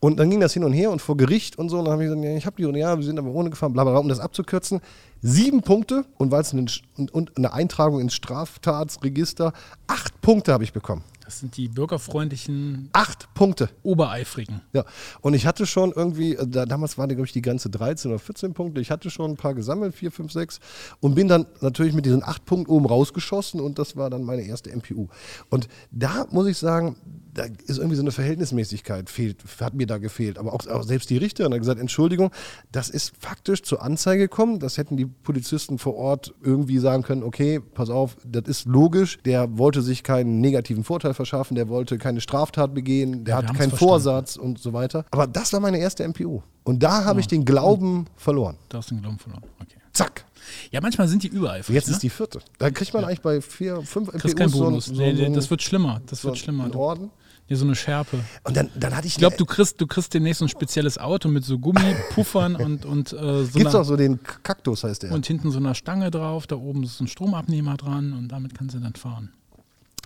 [0.00, 1.78] Und dann ging das hin und her und vor Gericht und so.
[1.78, 3.74] Und dann habe ich gesagt, ja, ich habe die, ja, wir sind aber ohne gefahren,
[3.74, 4.00] bla bla bla.
[4.00, 4.80] Um das abzukürzen,
[5.20, 9.52] sieben Punkte und weil es und, und eine Eintragung ins Straftatsregister,
[9.86, 11.04] acht Punkte habe ich bekommen.
[11.26, 13.68] Das sind die bürgerfreundlichen Acht Punkte.
[13.82, 14.60] Obereifrigen.
[14.72, 14.84] Ja,
[15.22, 18.20] und ich hatte schon irgendwie, äh, da, damals waren, glaube ich, die ganze 13 oder
[18.20, 18.80] 14 Punkte.
[18.80, 20.60] Ich hatte schon ein paar gesammelt, 4, 5, 6
[21.00, 24.42] und bin dann natürlich mit diesen 8 Punkten oben rausgeschossen und das war dann meine
[24.42, 25.08] erste MPU.
[25.50, 26.94] Und da muss ich sagen,
[27.36, 30.38] da ist irgendwie so eine Verhältnismäßigkeit, fehlt, hat mir da gefehlt.
[30.38, 32.30] Aber auch, auch selbst die Richterin hat gesagt, Entschuldigung,
[32.72, 34.58] das ist faktisch zur Anzeige gekommen.
[34.58, 39.18] Das hätten die Polizisten vor Ort irgendwie sagen können, okay, pass auf, das ist logisch,
[39.24, 43.58] der wollte sich keinen negativen Vorteil verschaffen, der wollte keine Straftat begehen, der hatte haben's
[43.58, 43.90] keinen verstanden.
[43.92, 45.04] Vorsatz und so weiter.
[45.10, 46.42] Aber das war meine erste MPU.
[46.64, 48.56] Und da habe ich den Glauben verloren.
[48.68, 49.42] Da hast du den Glauben verloren.
[49.60, 49.76] Okay.
[49.92, 50.24] Zack.
[50.70, 51.74] Ja, manchmal sind die übereifrig.
[51.74, 51.94] Jetzt ne?
[51.94, 52.40] ist die vierte.
[52.58, 54.84] Da kriegt man eigentlich bei vier, fünf Kriegst keinen so, ein- Bonus.
[54.86, 56.00] so, nee, nee, so, das wird schlimmer.
[56.06, 56.64] Das so wird schlimmer.
[56.64, 57.10] einen Du, Orden.
[57.46, 58.18] hier so eine Schärpe.
[58.44, 60.98] Und dann, dann hatte ich Ich glaube, du kriegst, du kriegst demnächst so ein spezielles
[60.98, 65.04] Auto mit so Gummipuffern und, und, äh, so Gibt's einer, auch so den Kaktus, heißt
[65.04, 65.12] der.
[65.12, 66.46] und hinten so einer Stange drauf.
[66.46, 69.32] Da oben ist so ein Stromabnehmer dran und damit kannst du dann fahren.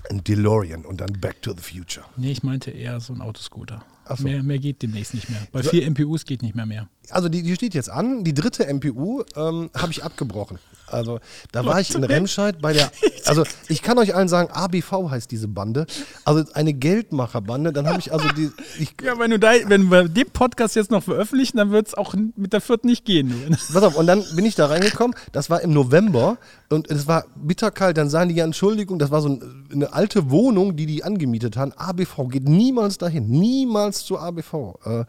[0.09, 2.07] Ein DeLorean und dann Back to the Future.
[2.17, 3.85] Nee, ich meinte eher so ein Autoscooter.
[4.17, 4.25] So.
[4.25, 5.47] Mehr, mehr geht demnächst nicht mehr.
[5.53, 6.89] Bei vier MPUs geht nicht mehr mehr.
[7.13, 8.25] Also die, die steht jetzt an.
[8.25, 10.59] Die dritte MPU ähm, habe ich abgebrochen.
[10.87, 11.21] Also
[11.53, 12.91] da war ich in Remscheid bei der.
[13.27, 15.87] Also ich kann euch allen sagen, ABV heißt diese Bande.
[16.25, 17.73] Also eine Geldmacherbande.
[17.73, 18.51] Dann habe ich also die.
[18.79, 21.95] Ich, Ja, wenn du da, wenn wir den Podcast jetzt noch veröffentlichen, dann wird es
[21.95, 23.57] auch mit der vierten nicht gehen.
[23.73, 25.15] Pass auf, und dann bin ich da reingekommen.
[25.33, 26.39] Das war im November
[26.71, 27.99] und es war bitterkalt.
[27.99, 31.57] Dann sagen die ja, Entschuldigung, das war so ein, eine alte Wohnung, die die angemietet
[31.57, 31.73] haben.
[31.77, 34.55] ABV geht niemals dahin, niemals zu ABV.
[34.85, 35.05] Äh,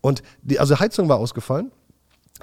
[0.00, 1.70] Und die, also Heizung war ausgefallen.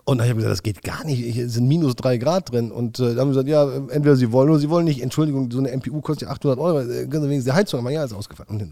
[0.04, 2.72] Und dann habe ich gesagt, das geht gar nicht, hier sind minus drei Grad drin.
[2.72, 5.02] Und äh, dann haben sie gesagt, ja, äh, entweder sie wollen oder sie wollen nicht.
[5.02, 7.94] Entschuldigung, so eine MPU kostet ja 800 Euro, äh, können sie wenigstens die Heizung machen.
[7.94, 8.72] Ja, ist ausgefallen.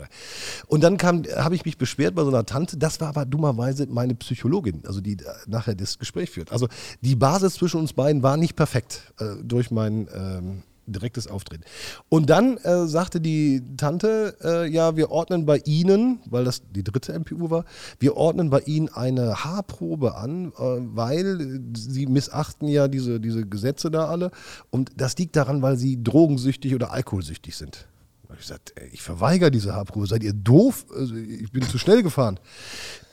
[0.67, 4.15] Und, dann habe ich mich beschwert bei so einer Tante, das war aber dummerweise meine
[4.15, 6.51] Psychologin, also die äh, nachher das Gespräch führt.
[6.51, 6.67] Also
[7.01, 11.63] die Basis zwischen uns beiden war nicht perfekt äh, durch mein ähm, direktes Auftreten.
[12.09, 16.83] Und dann äh, sagte die Tante, äh, ja, wir ordnen bei Ihnen, weil das die
[16.83, 17.65] dritte MPU war,
[17.99, 23.91] wir ordnen bei Ihnen eine Haarprobe an, äh, weil Sie missachten ja diese, diese Gesetze
[23.91, 24.31] da alle.
[24.69, 27.87] Und das liegt daran, weil Sie drogensüchtig oder alkoholsüchtig sind.
[28.27, 30.07] Hab ich gesagt, ey, ich verweigere diese Haarprobe.
[30.07, 30.87] Seid ihr doof?
[30.95, 32.39] Also, ich bin zu schnell gefahren.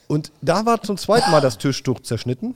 [0.07, 2.55] Und da war zum zweiten Mal das Tischtuch zerschnitten.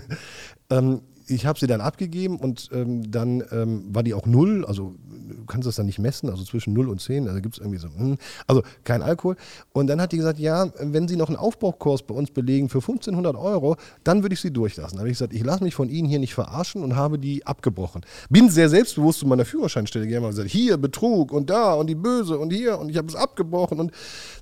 [0.70, 4.94] ähm, ich habe sie dann abgegeben und ähm, dann ähm, war die auch null, also
[5.28, 7.78] du kannst das dann nicht messen, also zwischen 0 und 10, also gibt es irgendwie
[7.78, 9.36] so, hm, also kein Alkohol.
[9.72, 12.78] Und dann hat die gesagt, ja, wenn Sie noch einen Aufbaukurs bei uns belegen für
[12.78, 14.96] 1500 Euro, dann würde ich Sie durchlassen.
[14.96, 17.46] Da habe ich gesagt, ich lasse mich von Ihnen hier nicht verarschen und habe die
[17.46, 18.02] abgebrochen.
[18.30, 21.94] Bin sehr selbstbewusst zu meiner Führerscheinstelle gegangen und gesagt, hier Betrug und da und die
[21.94, 23.80] Böse und hier und ich habe es abgebrochen.
[23.80, 23.92] Und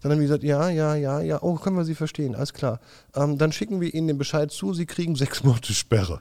[0.02, 2.80] dann haben die gesagt, ja, ja, ja, ja, oh, können wir Sie verstehen, alles klar.
[3.14, 6.20] Ähm, dann schicken wir Ihnen den Bescheid zu, Sie kriegen sechs Monate Sperre.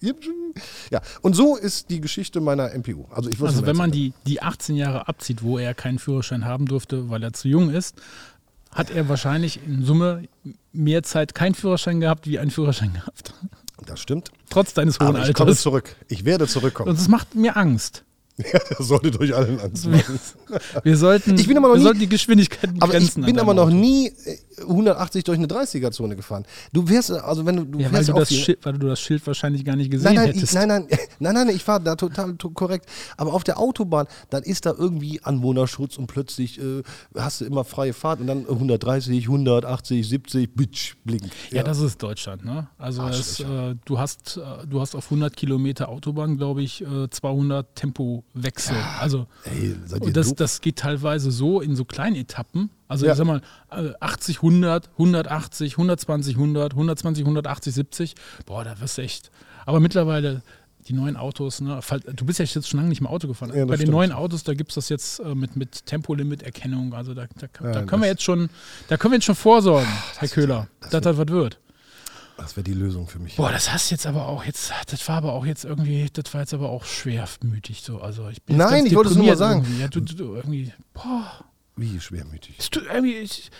[0.90, 3.06] ja, und so ist die Geschichte meiner MPU.
[3.10, 6.66] Also, ich Also wenn man die, die 18 Jahre abzieht, wo er keinen Führerschein haben
[6.66, 7.96] durfte, weil er zu jung ist,
[8.70, 10.24] hat er wahrscheinlich in Summe
[10.72, 13.34] mehr Zeit keinen Führerschein gehabt, wie einen Führerschein gehabt.
[13.86, 14.30] Das stimmt.
[14.50, 15.62] Trotz deines hohen Aber ich komme Alters.
[15.62, 15.96] zurück.
[16.08, 16.90] Ich werde zurückkommen.
[16.90, 18.04] Und es macht mir Angst.
[18.52, 20.20] Ja, das solltet euch allen Angst machen.
[20.84, 23.24] Wir sollten, Ich bin aber noch wir nie- sollten die Geschwindigkeit ich begrenzen.
[23.24, 23.74] an bin aber noch Auto.
[23.74, 26.44] nie äh, 180 durch eine 30er-Zone gefahren.
[26.72, 29.26] Du wärst, also wenn du, du Ja, weil du, das Schild, weil du das Schild
[29.26, 30.54] wahrscheinlich gar nicht gesehen Nein nein, ich, hättest.
[30.54, 32.86] nein, nein, nein, nein, nein, ich fahre da total to- korrekt.
[33.16, 36.82] Aber auf der Autobahn, dann ist da irgendwie Anwohnerschutz und plötzlich äh,
[37.16, 41.24] hast du immer freie Fahrt und dann 130, 180, 70, bitch, blink.
[41.50, 42.68] Ja, das ist Deutschland, ne?
[42.78, 46.82] Also es, schwierig, äh, du hast äh, du hast auf 100 Kilometer Autobahn, glaube ich,
[46.82, 47.08] äh,
[48.40, 48.76] 200 Tempowechsel.
[49.00, 49.76] Also Ey,
[50.12, 52.70] das, das geht teilweise so in so kleinen Etappen.
[52.88, 53.12] Also Ja.
[53.12, 58.14] ich sag mal äh, 80, 100, 180, 120, 100, 120, 180, 70.
[58.46, 59.30] Boah, da wirst du echt.
[59.66, 60.42] Aber mittlerweile
[60.88, 61.80] die neuen Autos, ne,
[62.14, 63.50] du bist ja jetzt schon lange nicht mehr Auto gefahren.
[63.54, 63.90] Ja, Bei den stimmt.
[63.92, 66.94] neuen Autos, da gibt es das jetzt äh, mit, mit Tempolimit-Erkennung.
[66.94, 68.48] Also da, da, da Ja, können wir jetzt schon,
[68.88, 71.58] da können wir jetzt schon vorsorgen, Herr Köhler, das dass das was wird.
[72.38, 73.34] Das wäre die Lösung für mich.
[73.36, 76.40] Boah, das hast jetzt aber auch jetzt, das war aber auch jetzt irgendwie, das war
[76.40, 78.00] jetzt aber auch schwermütig so.
[78.00, 79.62] Also ich bin Nein, ich wollte es nur mal sagen.
[79.64, 79.80] irgendwie.
[79.80, 81.44] Ja, du, du, du, irgendwie, boah,
[81.76, 82.54] Wie schwermütig.
[82.58, 83.50] es tut irgendwie, ich,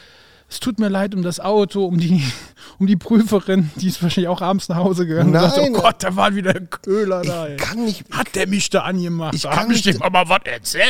[0.51, 2.23] es tut mir leid um das Auto, um die,
[2.79, 5.75] um die Prüferin, die ist wahrscheinlich auch abends nach Hause gegangen und sagte, Nein.
[5.77, 7.47] oh Gott, da war wieder ein Köhler da.
[7.47, 7.57] ey.
[7.57, 9.35] Ich kann nicht, Hat der mich da angemacht?
[9.35, 10.87] Ich da kann mich- dem aber was erzählt.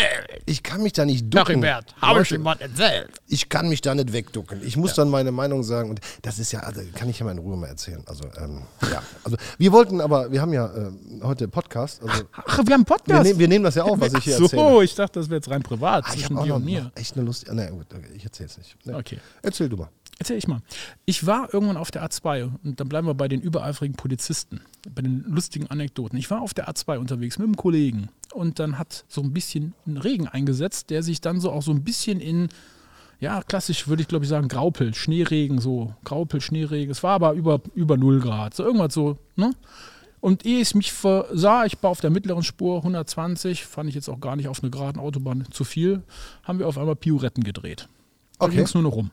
[0.47, 1.63] ich kann mich da nicht ducken.
[1.63, 3.11] Heribert, habe ich ihm was erzählt?
[3.27, 4.61] ich kann mich da nicht wegducken.
[4.65, 7.33] Ich muss dann meine Meinung sagen und das ist ja, also kann ich ja mal
[7.33, 8.03] in Ruhe mal erzählen.
[8.07, 10.91] Also ähm, ja, also wir wollten aber, wir haben ja äh,
[11.23, 12.01] heute Podcast.
[12.03, 13.25] Also Ach, wir haben einen wir, Podcast.
[13.25, 14.85] nehm, wir nehmen das ja auf, was ich hier so, erzähle.
[14.85, 16.91] ich dachte, das wäre jetzt rein privat Ah, ich zwischen dir und mir.
[16.95, 17.45] echt eine Lust.
[17.53, 18.87] Na gut, okay, ich erzähl's nicht.
[18.87, 18.97] Ne?
[18.97, 19.19] Okay.
[19.49, 19.89] Erzähl du mal.
[20.19, 20.61] Erzähl ich mal.
[21.07, 24.61] Ich war irgendwann auf der A2 und dann bleiben wir bei den übereifrigen Polizisten,
[24.95, 26.19] bei den lustigen Anekdoten.
[26.19, 29.73] Ich war auf der A2 unterwegs mit einem Kollegen und dann hat so ein bisschen
[29.87, 32.49] ein Regen eingesetzt, der sich dann so auch so ein bisschen in,
[33.21, 36.91] ja, klassisch würde ich glaube ich sagen, Graupel, Schneeregen, so Graupel, Schneeregen.
[36.91, 39.53] Es war aber über, über 0 Grad, so irgendwas so, ne?
[40.21, 44.09] Und ehe ich mich versah, ich war auf der mittleren Spur 120, fand ich jetzt
[44.09, 46.03] auch gar nicht auf einer geraden Autobahn zu viel,
[46.43, 47.89] haben wir auf einmal Pioretten gedreht.
[48.39, 48.57] Da Okay.
[48.57, 49.11] ging es nur noch rum.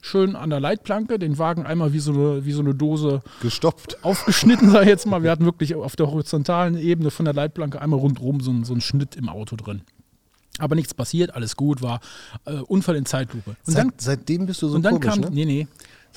[0.00, 4.02] Schön an der Leitplanke, den Wagen einmal wie so eine, wie so eine Dose Gestopft.
[4.02, 5.22] aufgeschnitten, sag ich jetzt mal.
[5.22, 8.72] Wir hatten wirklich auf der horizontalen Ebene von der Leitplanke einmal rundherum so, einen- so
[8.72, 9.82] einen Schnitt im Auto drin.
[10.58, 12.00] Aber nichts passiert, alles gut, war
[12.46, 13.50] äh, Unfall in Zeitlupe.
[13.50, 15.30] Und Seit, dann, seitdem bist du so und dann komisch, kam, ne?
[15.30, 15.68] nee, nee,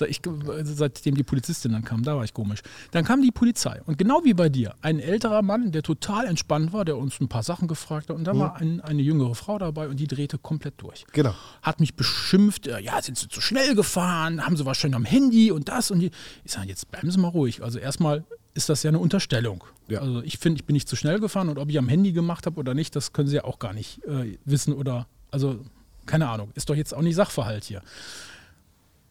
[0.01, 0.21] ich,
[0.63, 2.61] seitdem die Polizistin dann kam, da war ich komisch.
[2.91, 6.73] Dann kam die Polizei und genau wie bei dir, ein älterer Mann, der total entspannt
[6.73, 9.57] war, der uns ein paar Sachen gefragt hat und dann war ein, eine jüngere Frau
[9.57, 11.05] dabei und die drehte komplett durch.
[11.11, 11.33] Genau.
[11.61, 15.51] Hat mich beschimpft, äh, ja, sind sie zu schnell gefahren, haben sie wahrscheinlich am Handy
[15.51, 16.11] und das und die.
[16.43, 17.63] Ich sage, jetzt bleiben Sie mal ruhig.
[17.63, 19.63] Also erstmal ist das ja eine Unterstellung.
[19.87, 19.99] Ja.
[19.99, 22.45] Also ich finde, ich bin nicht zu schnell gefahren und ob ich am Handy gemacht
[22.45, 25.59] habe oder nicht, das können Sie ja auch gar nicht äh, wissen oder, also
[26.05, 27.81] keine Ahnung, ist doch jetzt auch nicht Sachverhalt hier.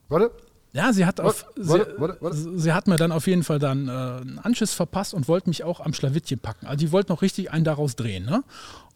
[0.08, 0.30] Warte.
[0.74, 2.58] Ja, sie hat, auf, Warte, sie, warte, warte.
[2.58, 5.64] sie hat mir dann auf jeden Fall dann äh, einen Anschiss verpasst und wollte mich
[5.64, 6.66] auch am Schlawittchen packen.
[6.66, 8.24] Also die wollte noch richtig einen daraus drehen.
[8.24, 8.42] Ne?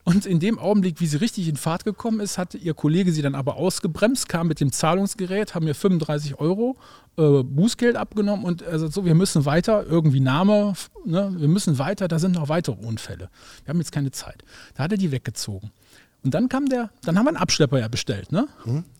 [0.05, 3.23] Und in dem Augenblick, wie sie richtig in Fahrt gekommen ist, hatte ihr Kollege sie
[3.23, 6.77] dann aber ausgebremst, kam mit dem Zahlungsgerät, haben mir 35 Euro
[7.19, 11.79] äh, Bußgeld abgenommen und er sagt so, wir müssen weiter, irgendwie Name, ne, wir müssen
[11.79, 13.29] weiter, da sind noch weitere Unfälle.
[13.65, 14.45] Wir haben jetzt keine Zeit.
[14.77, 15.73] Da hat er die weggezogen.
[16.23, 18.47] Und dann kam der, dann haben wir einen Abschlepper ja bestellt, ne?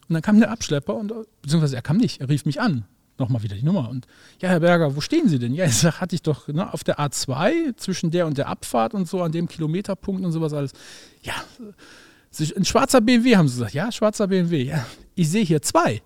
[0.09, 2.85] Und dann kam der Abschlepper und, beziehungsweise er kam nicht, er rief mich an.
[3.19, 3.89] Nochmal wieder die Nummer.
[3.89, 4.07] Und
[4.41, 5.55] ja, Herr Berger, wo stehen Sie denn?
[5.55, 8.95] Ja, ich sag, hatte ich doch ne, auf der A2 zwischen der und der Abfahrt
[8.95, 10.73] und so, an dem Kilometerpunkt und sowas alles.
[11.23, 11.35] Ja,
[12.57, 13.75] ein schwarzer BMW, haben sie gesagt.
[13.75, 14.65] Ja, schwarzer BMW.
[14.65, 16.03] Ja, ich sehe hier zwei.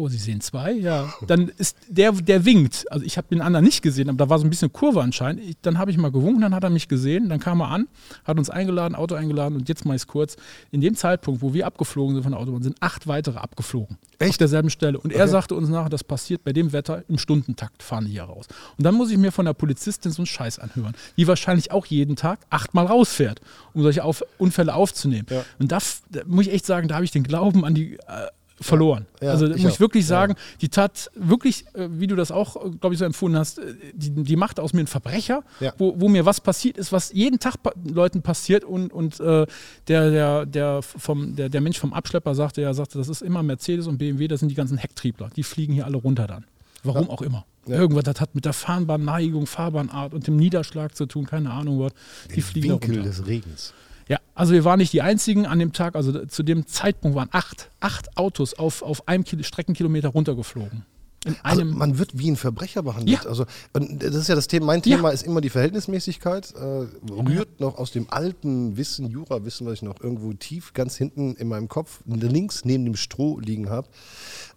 [0.00, 0.72] Oh, Sie sehen zwei?
[0.72, 1.12] Ja.
[1.26, 2.90] Dann ist der, der winkt.
[2.90, 5.42] Also ich habe den anderen nicht gesehen, aber da war so ein bisschen Kurve anscheinend.
[5.42, 7.86] Ich, dann habe ich mal gewunken, dann hat er mich gesehen, dann kam er an,
[8.24, 10.36] hat uns eingeladen, Auto eingeladen und jetzt mal ich kurz.
[10.70, 13.98] In dem Zeitpunkt, wo wir abgeflogen sind von der Autobahn, sind acht weitere abgeflogen.
[14.22, 14.98] Auf derselben Stelle.
[14.98, 18.24] Und er sagte uns nachher, das passiert bei dem Wetter im Stundentakt, fahren die hier
[18.24, 18.46] raus.
[18.78, 21.84] Und dann muss ich mir von der Polizistin so einen Scheiß anhören, die wahrscheinlich auch
[21.84, 23.42] jeden Tag achtmal rausfährt,
[23.74, 25.26] um solche auf Unfälle aufzunehmen.
[25.28, 25.44] Ja.
[25.58, 28.26] Und da, da muss ich echt sagen, da habe ich den Glauben an die äh,
[28.60, 29.06] verloren.
[29.22, 30.08] Ja, also ich muss ich wirklich Ja.
[30.08, 33.74] sagen, die tat wirklich, äh, wie du das auch, glaube ich, so empfunden hast, äh,
[33.94, 35.72] die, die macht aus mir einen Verbrecher, Ja.
[35.78, 39.46] wo, wo mir was passiert ist, was jeden Tag Leuten passiert und, und äh,
[39.88, 43.42] der, der, der, vom, der, der Mensch vom Abschlepper sagte, ja, sagte, das ist immer
[43.42, 46.44] Mercedes und BMW, das sind die ganzen Hecktriebler, die fliegen hier alle runter dann.
[46.82, 47.44] Warum auch immer.
[47.66, 47.76] Ja.
[47.76, 51.92] Irgendwas, das hat mit der Fahrbahneigung, Fahrbahnart und dem Niederschlag zu tun, keine Ahnung was.
[52.34, 53.08] Die fliegen da Winkel runter.
[53.08, 53.74] des Regens.
[54.10, 57.28] Ja, also wir waren nicht die einzigen an dem Tag, also zu dem Zeitpunkt waren
[57.30, 60.84] acht, acht Autos auf, auf einem Kil Streckenkilometer runtergeflogen.
[61.24, 63.22] In Also man wird wie ein Verbrecher behandelt.
[63.22, 63.28] Ja.
[63.28, 64.66] Also, das ist ja das Thema.
[64.66, 64.96] Mein Ja.
[64.96, 66.54] Thema ist immer die Verhältnismäßigkeit.
[66.56, 71.36] Äh, rührt noch aus dem alten Wissen, Jura-Wissen, was ich noch irgendwo tief ganz hinten
[71.36, 73.86] in meinem Kopf links neben dem Stroh liegen habe.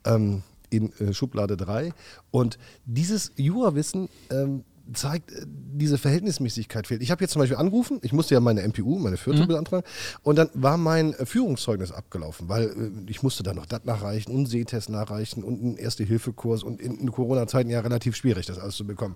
[0.04, 1.94] Ähm, in äh, Schublade 3.
[2.32, 4.64] Und dieses Jura-Wissen ähm,
[4.94, 7.02] zeigt, äh, diese Verhältnismäßigkeit fehlt.
[7.02, 9.84] Ich habe jetzt zum Beispiel angerufen, ich musste ja meine MPU, meine vierte beantragen,
[10.24, 14.34] und dann war mein äh, Führungszeugnis abgelaufen, weil äh, ich musste dann noch das nachreichen
[14.34, 18.86] und Sehtest nachreichen und einen Erste-Hilfe-Kurs und in, Corona-Zeiten ja relativ schwierig, das alles zu
[18.86, 19.16] bekommen.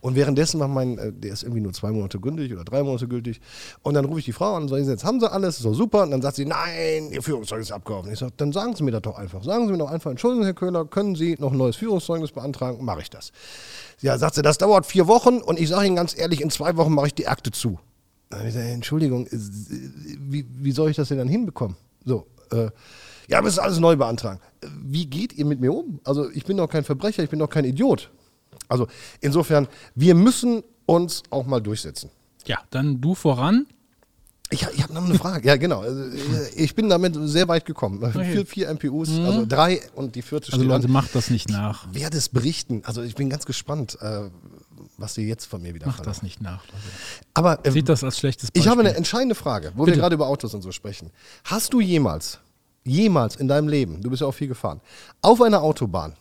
[0.00, 3.40] Und währenddessen war mein, der ist irgendwie nur zwei Monate gültig oder drei Monate gültig.
[3.82, 5.74] Und dann rufe ich die Frau an und sage, jetzt haben sie alles, ist doch
[5.74, 6.02] super.
[6.02, 8.12] Und dann sagt sie, nein, ihr Führungszeugnis ist abgelaufen.
[8.12, 9.42] Ich sage, dann sagen Sie mir das doch einfach.
[9.42, 12.84] Sagen Sie mir doch einfach, Entschuldigung, Herr Köhler, können Sie noch ein neues Führungszeugnis beantragen?
[12.84, 13.32] Mache ich das.
[14.00, 16.76] Ja, sagt sie, das dauert vier Wochen und ich sage Ihnen ganz ehrlich, in zwei
[16.76, 17.78] Wochen mache ich die Akte zu.
[18.30, 21.76] Dann habe ich gesagt, Entschuldigung, äh, wie, wie soll ich das denn dann hinbekommen?
[22.04, 22.68] So, äh,
[23.28, 24.40] ja, müssen alles neu beantragen.
[24.62, 26.00] Äh, Wie geht ihr mit mir um?
[26.04, 28.10] Also ich bin doch kein Verbrecher, ich bin doch kein Idiot.
[28.68, 28.86] Also
[29.20, 32.10] insofern, wir müssen uns auch mal durchsetzen.
[32.46, 33.66] ja, dann du voran.
[34.50, 35.46] Ich, ich habe noch eine Frage.
[35.46, 35.80] Ja, genau.
[35.80, 36.04] Also,
[36.56, 38.00] Ich bin damit sehr weit gekommen.
[38.12, 40.92] Vier, vier MPUs, also drei und die vierte Also Leute, an.
[40.92, 41.86] macht das nicht nach.
[41.92, 42.80] Werde es berichten.
[42.86, 44.30] Also ich bin ganz gespannt, äh,
[44.98, 46.64] was Sie jetzt von mir wieder Macht das nicht nach.
[46.66, 46.78] Leute.
[47.34, 48.60] Aber äh, Seht das als schlechtes Beispiel.
[48.62, 49.98] ich habe eine entscheidende Frage, wo wir Bitte.
[50.00, 51.10] gerade über Autos und so sprechen.
[51.44, 52.40] Hast du jemals,
[52.84, 54.80] jemals in deinem Leben, du bist ja auch viel gefahren,
[55.22, 56.14] auf einer Autobahn,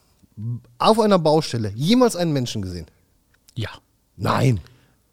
[0.78, 2.86] auf einer Baustelle, jemals einen Menschen gesehen?
[3.56, 3.70] Ja.
[4.16, 4.62] Nein.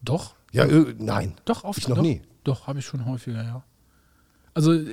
[0.01, 0.35] Doch.
[0.51, 1.33] Ja, äh, nein.
[1.45, 2.21] Doch, auf Ich noch doch, nie.
[2.43, 3.63] Doch, habe ich schon häufiger, ja.
[4.53, 4.85] Also, äh,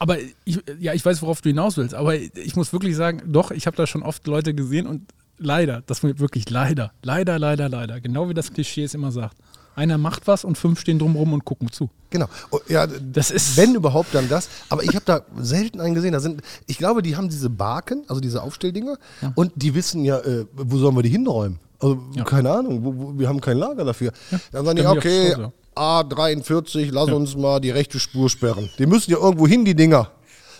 [0.00, 3.50] aber ich, ja, ich weiß, worauf du hinaus willst, aber ich muss wirklich sagen, doch,
[3.52, 5.02] ich habe da schon oft Leute gesehen und
[5.38, 9.36] leider, das wird wirklich leider, leider, leider, leider, genau wie das Klischee es immer sagt.
[9.74, 11.88] Einer macht was und fünf stehen drumherum und gucken zu.
[12.10, 12.26] Genau.
[12.50, 14.48] Oh, Ja, Das ist- wenn überhaupt dann das.
[14.70, 16.12] Aber ich habe da selten einen gesehen.
[16.12, 18.96] Da sind, ich glaube, die haben diese Barken, also diese Aufstelldinger,
[19.36, 21.60] und die wissen ja, äh, wo sollen wir die hinräumen?
[21.80, 22.24] Also Ja.
[22.24, 24.10] keine Ahnung, wo, wo, wir haben kein Lager dafür.
[24.50, 28.68] Dann sagen die, okay, auch so, A43, lass uns mal die rechte Spur sperren.
[28.78, 30.10] Die müssen ja irgendwo hin, die Dinger.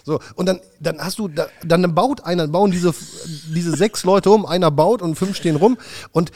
[0.09, 2.95] So, und dann, dann hast du, da, dann baut einer, bauen diese,
[3.55, 5.77] diese sechs Leute um, einer baut und fünf stehen rum
[6.13, 6.33] und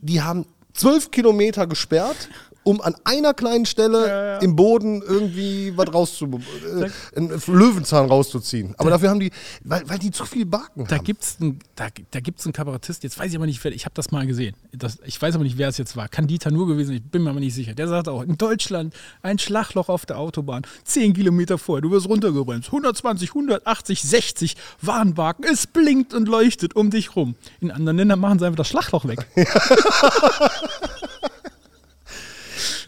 [0.00, 2.28] die haben zwölf Kilometer gesperrt
[2.68, 8.74] um an einer kleinen Stelle im Boden irgendwie was rauszu, äh, einen Löwenzahn rauszuziehen.
[8.76, 9.30] Aber dafür haben die,
[9.64, 11.04] weil, weil die zu viel Baken Da haben.
[11.04, 13.86] gibt es einen, da, da gibt's einen Kabarettist, jetzt weiß ich aber nicht, wer, ich
[13.86, 14.54] habe das mal gesehen.
[14.72, 16.08] Das, ich weiß aber nicht, wer es jetzt war.
[16.08, 17.72] Kann Dieter nur gewesen, ich bin mir aber nicht sicher.
[17.72, 22.06] Der sagt auch, in Deutschland ein Schlagloch auf der Autobahn, 10 Kilometer vorher, du wirst
[22.06, 27.34] runtergebremst, 120, 180, 60 Warnwagen, es blinkt und leuchtet um dich rum.
[27.62, 29.26] In anderen Ländern machen sie einfach das Schlagloch weg.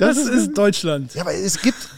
[0.00, 1.14] das, ist Deutschland.
[1.14, 1.88] Ja, aber es gibt,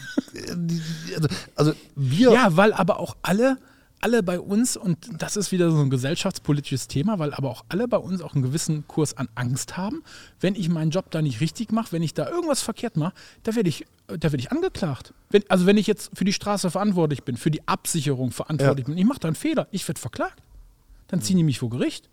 [1.15, 3.57] also, also wir, Ja, weil aber auch alle,
[4.01, 7.87] alle bei uns, und das ist wieder so ein gesellschaftspolitisches Thema, weil aber auch alle
[7.87, 10.03] bei uns auch einen gewissen Kurs an Angst haben.
[10.39, 13.13] Wenn ich meinen Job da nicht richtig mache, wenn ich da irgendwas verkehrt mache,
[13.43, 15.13] da werde ich, da werde ich angeklagt.
[15.29, 18.93] Wenn, also wenn ich jetzt für die Straße verantwortlich bin, für die Absicherung verantwortlich Ja.
[18.93, 20.41] bin, ich mache da einen Fehler, ich werde verklagt.
[21.07, 22.09] Dann ziehen die mich vor Gericht.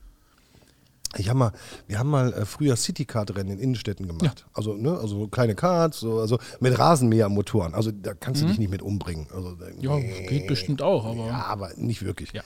[1.16, 1.52] Ich hab mal,
[1.88, 4.46] wir haben mal äh, früher Citycard-Rennen in Innenstädten gemacht.
[4.52, 7.74] Also, ne, also so kleine Karts, so, also mit Rasenmähermotoren.
[7.74, 9.26] Also da kannst du dich nicht mit umbringen.
[9.34, 9.80] Also, Mhm.
[9.80, 12.32] Ja, geht bestimmt auch, aber Ja, aber nicht wirklich.
[12.32, 12.42] Ja.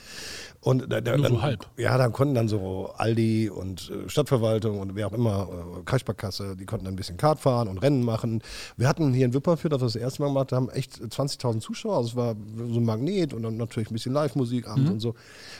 [0.61, 1.67] Und da, da, Nur dann, so halb.
[1.77, 5.47] Ja, dann konnten dann so Aldi und äh, Stadtverwaltung und wer auch immer,
[5.79, 8.41] äh, Kreissparkasse, die konnten dann ein bisschen Kart fahren und Rennen machen.
[8.77, 11.97] Wir hatten hier in Wipperfürth, das wir das erste Mal gemacht haben, echt 20.000 Zuschauer.
[11.97, 14.71] Also es war so ein Magnet und dann natürlich ein bisschen Live-Musik Mhm.
[14.71, 15.13] abends und so.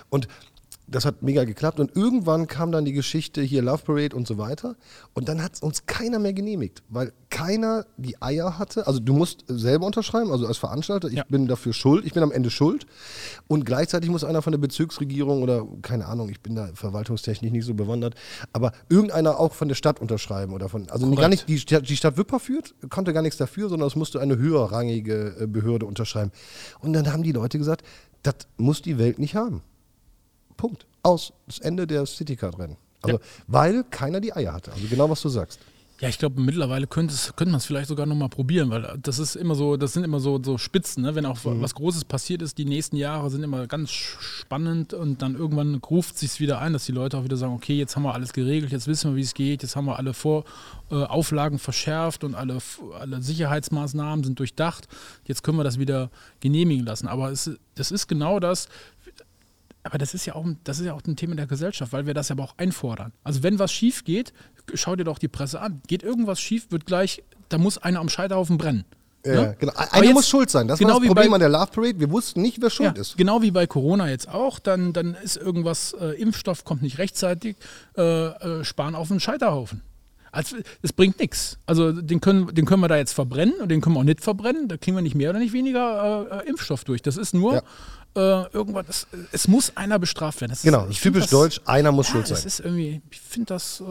[0.10, 0.28] Und
[0.88, 4.38] das hat mega geklappt und irgendwann kam dann die Geschichte hier Love Parade und so
[4.38, 4.76] weiter
[5.14, 8.86] und dann hat uns keiner mehr genehmigt, weil keiner die Eier hatte.
[8.88, 11.24] Also du musst selber unterschreiben, also als Veranstalter, ich Ja.
[11.28, 12.86] bin dafür schuld, ich bin am Ende schuld
[13.48, 17.66] und gleichzeitig muss einer von der Bezirksregierung oder keine Ahnung, ich bin da verwaltungstechnisch nicht
[17.66, 18.16] so bewandert,
[18.54, 21.98] aber irgendeiner auch von der Stadt unterschreiben oder von, also gar nicht die Stadt, die
[21.98, 26.32] Stadt Wipperfürth konnte gar nichts dafür, sondern es musste eine höherrangige äh, Behörde unterschreiben
[26.80, 27.84] und dann haben die Leute gesagt,
[28.24, 29.62] das muss die Welt nicht haben.
[30.58, 30.86] Punkt.
[31.04, 31.34] Aus.
[31.48, 32.78] Das Ende der Citycard-Rennen.
[33.02, 34.72] Also, weil keiner die Eier hatte.
[34.72, 35.60] Also genau, was du sagst.
[36.02, 37.16] Ja, ich glaube, mittlerweile könnte,
[37.46, 40.42] man es vielleicht sogar nochmal probieren, weil das ist immer so, das sind immer so,
[40.44, 41.16] so Spitzen, ne?
[41.16, 45.36] wenn auch was Großes passiert ist, die nächsten Jahre sind immer ganz spannend und dann
[45.36, 48.14] irgendwann ruft sich wieder ein, dass die Leute auch wieder sagen, okay, jetzt haben wir
[48.14, 50.44] alles geregelt, jetzt wissen wir, wie es geht, jetzt haben wir alle Vor
[50.92, 52.58] äh, Auflagen verschärft und alle,
[53.00, 54.90] alle Sicherheitsmaßnahmen sind durchdacht,
[55.24, 56.10] jetzt können wir das wieder
[56.42, 57.08] genehmigen lassen.
[57.08, 58.68] Aber es, das ist genau das,
[59.86, 62.14] aber das ist ja auch, das ist ja auch ein Thema der Gesellschaft, weil wir
[62.14, 63.12] das aber auch einfordern.
[63.24, 64.34] Also wenn was schief geht,
[64.74, 65.82] schau dir doch die Presse an.
[65.88, 68.84] Geht irgendwas schief, wird gleich, da muss einer am Scheiterhaufen brennen.
[69.26, 69.56] Ja, Ne?
[69.60, 69.74] genau.
[69.76, 70.68] Einer muss schuld sein.
[70.68, 72.00] Das genau war wie das Problem bei- an der Love Parade.
[72.00, 73.18] Wir wussten nicht, wer Ja, schuld ist.
[73.18, 77.56] genau wie bei Corona jetzt auch, dann, dann ist irgendwas, äh, Impfstoff kommt nicht rechtzeitig,
[77.98, 79.82] äh, äh, sparen auf einen Scheiterhaufen.
[80.32, 81.58] Also, es bringt nichts.
[81.66, 84.22] Also den können, den können wir da jetzt verbrennen und den können wir auch nicht
[84.22, 84.68] verbrennen.
[84.68, 87.02] Da kriegen wir nicht mehr oder nicht weniger äh, äh, Impfstoff durch.
[87.02, 87.64] Das ist nur
[88.16, 90.52] äh, irgendwas, das, es muss einer bestraft werden.
[90.52, 91.62] Das Genau, das ich ist typisch das- deutsch.
[91.66, 92.48] Einer muss Ja, schuld das sein.
[92.48, 93.82] ist irgendwie, ich finde das.
[93.82, 93.84] Äh,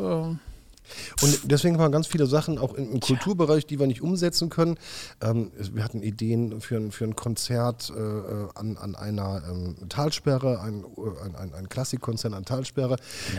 [1.23, 4.77] Und deswegen waren ganz viele Sachen auch im, Kulturbereich, die wir nicht umsetzen können.
[5.23, 9.43] Ähm, es- wir hatten Ideen für ein, für ein Konzert äh, äh, an, an einer
[9.51, 12.97] ähm, Talsperre, ein, äh, ein, ein, ein Klassikkonzert an Talsperre.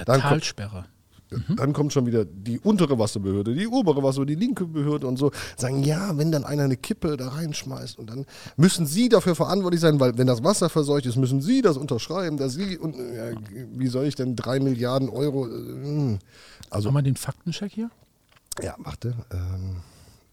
[0.07, 0.55] Dann kommt,
[1.29, 1.55] Talsperre.
[1.55, 5.31] dann kommt schon wieder die untere Wasserbehörde, die obere Wasserbehörde, die linke Behörde und so.
[5.57, 8.25] Sagen, ja, wenn dann einer eine Kippe da reinschmeißt und dann
[8.57, 12.37] müssen sie dafür verantwortlich sein, weil wenn das Wasser verseucht ist, müssen sie das unterschreiben,
[12.37, 13.31] dass sie, und ja,
[13.73, 16.17] wie soll ich denn drei Milliarden Euro, äh,
[16.69, 17.89] also Haben wir den Faktencheck hier?
[18.61, 19.13] ja, warte.
[19.31, 19.81] Ähm,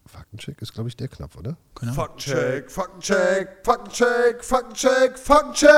[0.05, 1.57] Faktencheck ist, glaube ich, der Knopf, oder?
[1.81, 1.95] Ahnung.
[1.95, 5.71] Faktencheck, Faktencheck, Faktencheck, Faktencheck, Faktencheck.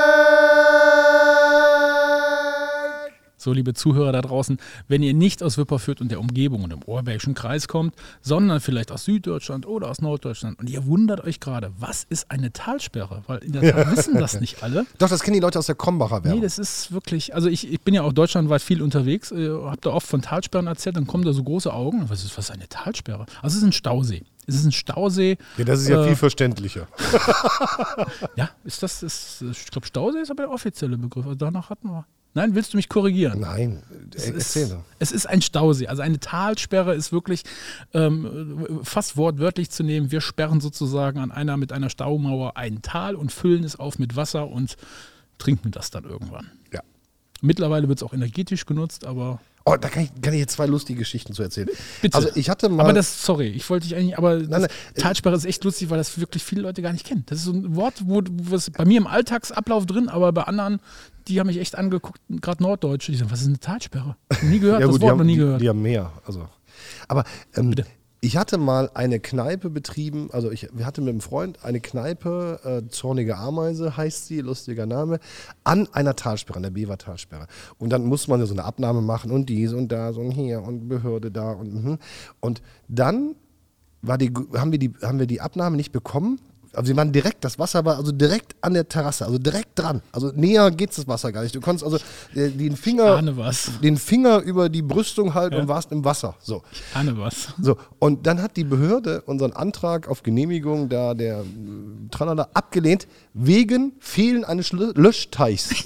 [3.46, 6.82] So, liebe Zuhörer da draußen, wenn ihr nicht aus Wipperfürth und der Umgebung und im
[6.82, 11.72] Oberbergischen Kreis kommt, sondern vielleicht aus Süddeutschland oder aus Norddeutschland und ihr wundert euch gerade,
[11.78, 13.22] was ist eine Talsperre?
[13.28, 14.88] Weil in der Tat wissen das nicht alle.
[14.98, 16.42] Doch, das kennen die Leute aus der Krombacher Nee, Werbung.
[16.42, 19.92] das ist wirklich, also ich, ich bin ja auch deutschlandweit viel unterwegs, äh, habe da
[19.92, 22.10] oft von Talsperren erzählt, dann kommen da so große Augen.
[22.10, 23.28] Was ist, was ist eine Talsperre?
[23.44, 24.24] Also es ist ein Stausee.
[24.48, 25.38] Es ist ein Stausee.
[25.58, 26.88] ja, das ist ja äh, viel verständlicher.
[28.36, 31.26] Ja, ist das, ist, ich glaube, Stausee ist aber der offizielle Begriff.
[31.26, 32.06] Also danach hatten wir.
[32.34, 33.40] Nein, willst du mich korrigieren?
[33.40, 33.82] Nein,
[34.14, 35.88] Es äh, erzähl ist, es ist ein Stausee.
[35.88, 37.44] Also eine Talsperre ist wirklich
[37.94, 40.12] ähm, fast wortwörtlich zu nehmen.
[40.12, 44.18] Wir sperren sozusagen an einer mit einer Staumauer ein Tal und füllen es auf mit
[44.18, 44.76] Wasser und
[45.38, 46.52] trinken das dann irgendwann.
[46.74, 46.82] Ja.
[47.42, 50.68] Mittlerweile wird es auch energetisch genutzt, aber Oh, da kann ich, kann ich jetzt zwei
[50.68, 51.68] lustige Geschichten zu erzählen.
[52.00, 52.16] bitte.
[52.16, 52.84] Also ich hatte mal.
[52.84, 55.90] aber das, sorry, ich wollte dich eigentlich, aber das, nein, äh, Talsperre ist echt lustig,
[55.90, 57.24] weil das wirklich viele Leute gar nicht kennen.
[57.26, 58.22] Das ist so ein Wort, wo,
[58.56, 60.80] es bei mir im Alltagsablauf drin, aber bei anderen,
[61.28, 64.16] die haben mich echt angeguckt, gerade Norddeutsche, die sagen, was ist eine Talsperre?
[64.44, 65.62] Nie gehört, ja, das gut, die Wort haben, noch nie die, gehört.
[65.62, 66.12] die haben mehr.
[66.28, 66.48] Also.
[67.08, 67.24] Aber
[67.56, 67.74] ähm,
[68.26, 72.60] ich hatte mal eine Kneipe betrieben, also ich, wir hatten mit einem Freund eine Kneipe,
[72.64, 75.20] äh, Zornige Ameise heißt sie, lustiger Name,
[75.64, 77.46] an einer Talsperre, an der Bever Talsperre.
[77.78, 80.90] Und dann muss man so eine Abnahme machen und dies und das und hier und
[80.90, 81.98] Behörde da und mhm.
[82.40, 83.36] Und dann
[84.02, 86.42] war die, haben, wir die, haben wir die Abnahme nicht bekommen.
[86.76, 90.02] Also sie waren direkt, das Wasser war also direkt an der Terrasse, also direkt dran.
[90.12, 91.56] Also näher geht's das Wasser gar nicht.
[91.56, 91.98] Du konntest also
[92.36, 93.22] äh, den Finger,
[93.84, 95.62] den Finger über die Brüstung halten Ja.
[95.62, 96.36] und warst im Wasser.
[96.42, 96.64] So.
[96.94, 97.50] Ahne was.
[97.62, 101.44] So, und dann hat die Behörde unseren Antrag auf Genehmigung da der äh,
[102.12, 105.70] Tralala abgelehnt, wegen Fehlen eines Löschteichs.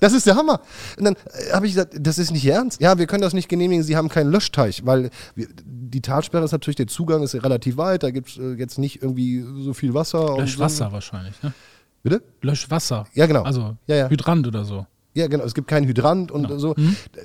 [0.00, 0.62] Das ist der Hammer.
[0.96, 2.80] Und dann äh, habe ich gesagt, das ist nicht ernst.
[2.80, 5.46] Ja, wir können das nicht genehmigen, Sie haben keinen Löschteich, weil wir,
[5.90, 9.02] die Talsperre ist natürlich, der Zugang ist relativ weit, da gibt es äh, jetzt nicht
[9.02, 10.36] irgendwie so viel Wasser.
[10.38, 11.50] Löschwasser wahrscheinlich, ne?
[11.50, 11.54] So.
[12.02, 12.22] Bitte?
[12.40, 13.06] Löschwasser.
[13.14, 13.42] Ja, genau.
[13.42, 14.08] Also Ja, ja.
[14.08, 14.86] Hydrant oder so.
[15.14, 16.74] Ja, genau, es gibt keinen Hydrant und so.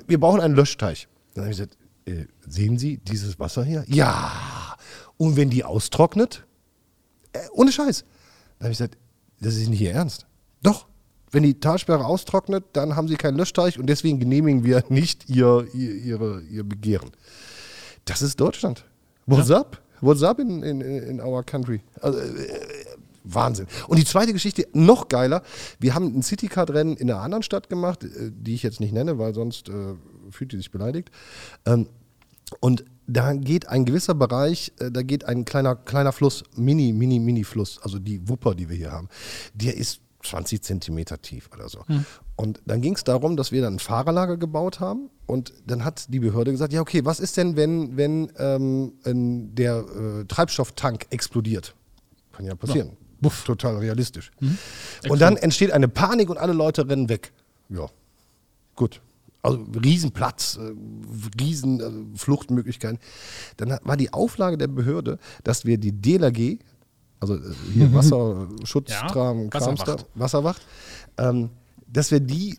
[0.06, 1.08] Wir brauchen einen Löschteich.
[1.34, 3.84] Dann habe ich gesagt, äh, sehen Sie dieses Wasser hier?
[3.86, 4.76] Ja.
[5.16, 6.44] Und wenn die austrocknet?
[7.32, 8.04] Äh, ohne Scheiß.
[8.58, 8.98] Dann habe ich gesagt,
[9.40, 10.26] das ist nicht Ihr Ernst.
[10.62, 10.86] Doch.
[11.30, 15.66] Wenn die Talsperre austrocknet, dann haben Sie keinen Löschteich und deswegen genehmigen wir nicht Ihr,
[15.74, 17.10] ihr, ihre, ihr Begehren.
[18.06, 18.84] Das ist Deutschland.
[19.26, 19.82] What's up?
[20.00, 21.82] What's up in, in, in our country?
[22.00, 22.24] Also, äh,
[23.24, 23.66] Wahnsinn.
[23.88, 25.42] Und die zweite Geschichte, noch geiler.
[25.80, 29.18] Wir haben ein Citycard-Rennen in einer anderen Stadt gemacht, äh, die ich jetzt nicht nenne,
[29.18, 29.94] weil sonst äh,
[30.30, 31.10] fühlt die sich beleidigt.
[31.66, 31.88] Ähm,
[32.60, 37.18] und da geht ein gewisser Bereich, äh, da geht ein kleiner, kleiner Fluss, Mini, Mini,
[37.18, 39.08] Mini-Fluss, also die Wupper, die wir hier haben,
[39.54, 41.80] der ist 20 Zentimeter tief oder so.
[42.36, 46.12] Und dann ging es darum, dass wir dann ein Fahrerlager gebaut haben und dann hat
[46.12, 48.92] die Behörde gesagt, ja okay, was ist denn, wenn, wenn ähm,
[49.54, 51.74] der äh, Treibstofftank explodiert?
[52.32, 52.90] Kann ja passieren.
[53.20, 53.44] Buff.
[53.44, 54.30] Total realistisch.
[55.08, 57.32] Und dann entsteht eine Panik und alle Leute rennen weg.
[57.70, 57.86] Ja,
[58.74, 59.00] gut.
[59.42, 60.72] Also Riesenplatz, äh,
[61.40, 62.98] riesen äh.
[63.56, 66.58] Dann war die Auflage der Behörde, dass wir die DLRG,
[67.20, 67.40] also äh,
[67.72, 70.06] hier Wasserschutztram, Ja, Wasserwacht.
[70.14, 70.62] Wasserwacht,
[71.18, 71.50] ähm,
[71.86, 72.58] dass wir die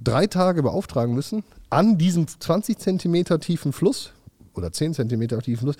[0.00, 4.12] drei Tage beauftragen müssen, an diesem 20 Zentimeter tiefen Fluss
[4.54, 5.76] oder 10 Zentimeter tiefen Fluss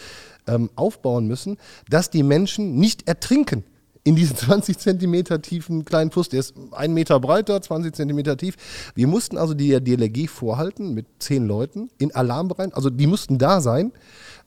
[0.47, 1.57] ähm, aufbauen müssen,
[1.89, 3.65] dass die Menschen nicht ertrinken
[4.05, 6.29] in diesem 20 Zentimeter tiefen kleinen Fluss.
[6.29, 8.57] Der ist ein Meter breiter, 20 Zentimeter tief.
[8.95, 12.75] Wir mussten also die DLRG vorhalten mit zehn Leuten in Alarmbereich.
[12.75, 13.93] Also die mussten da sein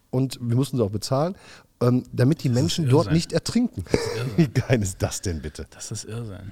[0.09, 1.35] und wir mussten sie auch bezahlen,
[1.81, 3.85] ähm, damit die Menschen dort nicht ertrinken.
[4.37, 5.65] Wie geil ist das denn bitte?
[5.69, 6.51] Das ist Irrsinn.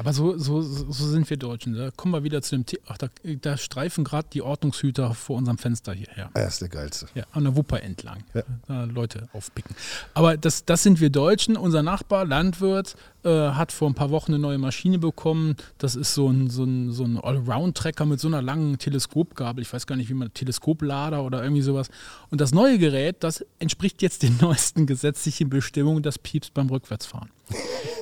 [0.00, 1.74] Aber so, so, so sind wir Deutschen.
[1.74, 2.82] Da kommen wir wieder zu dem Thema.
[2.86, 3.08] Ach, da,
[3.42, 6.30] da streifen gerade die Ordnungshüter vor unserem Fenster hierher.
[6.32, 7.06] Er ist der geilste.
[7.14, 8.24] Ja, an der Wupper entlang.
[8.32, 8.42] Ja.
[8.66, 9.76] Da Leute aufpicken.
[10.14, 11.54] Aber das, das sind wir Deutschen.
[11.54, 15.56] Unser Nachbar, Landwirt, äh, hat vor ein paar Wochen eine neue Maschine bekommen.
[15.76, 19.60] Das ist so ein, so ein, so ein Allround-Trecker mit so einer langen Teleskopgabel.
[19.60, 21.90] Ich weiß gar nicht, wie man Teleskoplader oder irgendwie sowas.
[22.30, 27.28] Und das neue Gerät, das entspricht jetzt den neuesten gesetzlichen Bestimmungen, das piepst beim Rückwärtsfahren.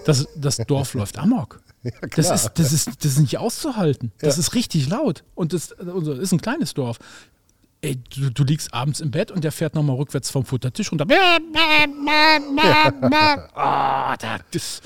[0.06, 1.60] Das, das Dorf läuft amok.
[2.00, 2.34] Das klar.
[2.34, 4.12] ist, das, ist, das ist nicht auszuhalten.
[4.18, 4.40] Das Ja.
[4.40, 5.24] ist richtig laut.
[5.34, 6.98] Und das, also, das ist ein kleines Dorf.
[7.80, 11.06] Ey, du, du liegst abends im Bett und der fährt nochmal rückwärts vom Futtertisch runter.
[13.54, 14.82] Ah, da, das,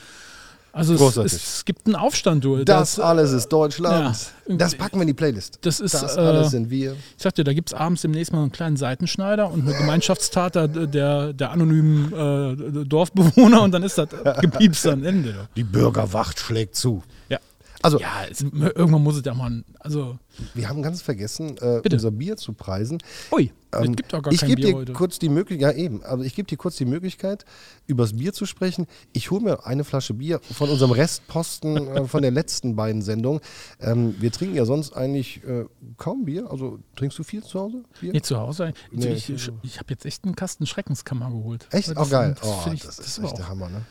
[0.73, 2.65] also es, es gibt einen Aufstand, du.
[2.65, 4.17] Das alles ist Deutschland.
[4.49, 4.57] Ja.
[4.57, 5.59] Das packen wir in die Playlist.
[5.61, 6.93] Das ist, das äh, alles sind wir.
[6.93, 10.55] Ich sag dir, da gibt es abends demnächst mal einen kleinen Seitenschneider und eine Gemeinschaftstat
[10.55, 14.09] der, der, der anonymen äh, Dorfbewohner und dann ist das
[14.41, 15.49] gepiepst am Ende.
[15.57, 17.03] Die Bürgerwacht schlägt zu.
[17.29, 17.39] Ja.
[17.83, 19.65] Also, Ja, es, irgendwann muss es ja mal.
[19.81, 20.19] Also,
[20.55, 22.99] wir haben ganz vergessen, äh, unser Bier zu preisen.
[23.33, 24.93] ui, Ähm, es gibt doch gar ich kein gebe Bier dir heute.
[24.93, 27.45] kurz die Möglichkeit, ja eben, also ich gebe dir kurz die Möglichkeit,
[27.87, 28.87] übers Bier zu sprechen.
[29.13, 33.41] Ich hole mir eine Flasche Bier von unserem Restposten äh, von der letzten beiden Sendungen.
[33.81, 35.65] Ähm, wir trinken ja sonst eigentlich äh,
[35.97, 36.51] kaum Bier.
[36.51, 37.83] Also trinkst du viel zu Hause?
[38.01, 38.13] Bier?
[38.13, 38.73] Nee, zu Hause.
[38.91, 41.67] Nee, ich ich, ich habe jetzt echt einen Kasten Schreckenskammer geholt.
[41.73, 41.89] Echt?
[41.89, 42.37] Das- Auch geil.
[42.39, 43.83] Das, Oh, ich, das das ist echt der auch, Hammer, ne?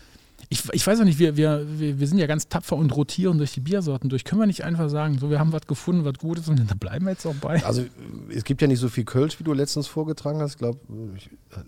[0.51, 3.53] Ich, ich weiß auch nicht, wir, wir, wir, sind ja ganz tapfer und rotieren durch
[3.53, 4.25] die Biersorten durch.
[4.25, 6.75] Können wir nicht einfach sagen, so wir haben was gefunden, was gut ist und da
[6.77, 7.63] bleiben wir jetzt auch bei?
[7.63, 7.87] Also äh,
[8.35, 10.51] es gibt ja nicht so viel Kölsch, wie du letztens vorgetragen hast.
[10.51, 10.77] Ich glaube,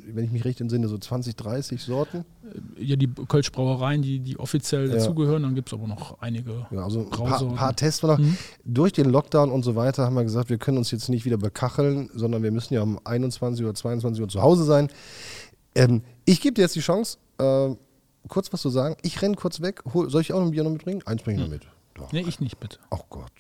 [0.06, 2.26] wenn ich mich recht entsinne, so 20, 30 Sorten.
[2.78, 4.96] Ja, die Kölschbrauereien, die, die offiziell Ja.
[4.96, 8.20] dazugehören, dann gibt es aber noch einige Ja, also ein paar, paar wir noch.
[8.66, 11.38] Durch den Lockdown und so weiter haben wir gesagt, wir können uns jetzt nicht wieder
[11.38, 14.90] bekacheln, sondern wir müssen ja um 21 oder 22 Uhr zu Hause sein.
[15.74, 17.70] Ähm, ich gebe dir jetzt die Chance, äh,
[18.30, 18.96] kurz was zu sagen.
[19.02, 19.82] Ich renne kurz weg.
[19.94, 21.02] Hol, soll ich auch noch ein Bier noch mitbringen?
[21.06, 21.64] Eins bringe ich noch mit.
[21.96, 22.12] Doch.
[22.12, 22.80] Nee, ich nicht, bitte.
[22.90, 23.32] Oh Gott.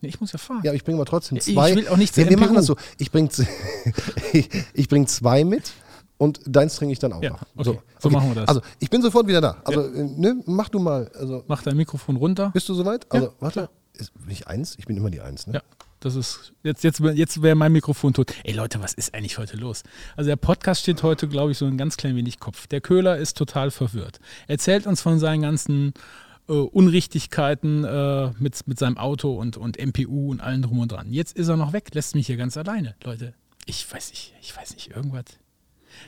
[0.00, 0.60] Nee, ich muss ja fahren.
[0.64, 1.74] Ja, ich bringe aber trotzdem Ich zwei.
[1.76, 2.40] will auch nicht zur wir, MPU.
[2.44, 2.76] machen das so.
[2.98, 3.28] Ich bringe
[4.32, 5.72] ich, ich bring zwei mit
[6.18, 7.42] und deins trinke ich dann auch Ja, noch.
[7.56, 7.78] okay.
[8.00, 8.48] So machen wir das.
[8.48, 9.56] Also, ich bin sofort wieder da.
[9.64, 11.10] Also, äh, ne, mach du mal.
[11.14, 12.50] Also, Mach dein Mikrofon runter.
[12.52, 13.10] bist du soweit?
[13.10, 13.70] Also, Ja, warte.
[13.94, 14.74] Ist, bin ich eins?
[14.78, 15.54] Ich bin immer die Eins, ne?
[15.54, 15.62] Ja,
[16.04, 16.52] das ist.
[16.62, 18.34] Jetzt, jetzt, jetzt wäre mein Mikrofon tot.
[18.44, 19.82] Ey Leute, was ist eigentlich heute los?
[20.16, 22.66] Also der Podcast steht heute, glaube ich, so ein ganz klein wenig Kopf.
[22.66, 24.20] Der Köhler ist total verwirrt.
[24.46, 25.94] Erzählt uns von seinen ganzen
[26.48, 31.12] äh, Unrichtigkeiten äh, mit, mit seinem Auto und, und MPU und allem drum und dran.
[31.12, 32.94] Jetzt ist er noch weg, lässt mich hier ganz alleine.
[33.02, 33.34] Leute,
[33.66, 35.24] ich weiß nicht, ich weiß nicht, irgendwas.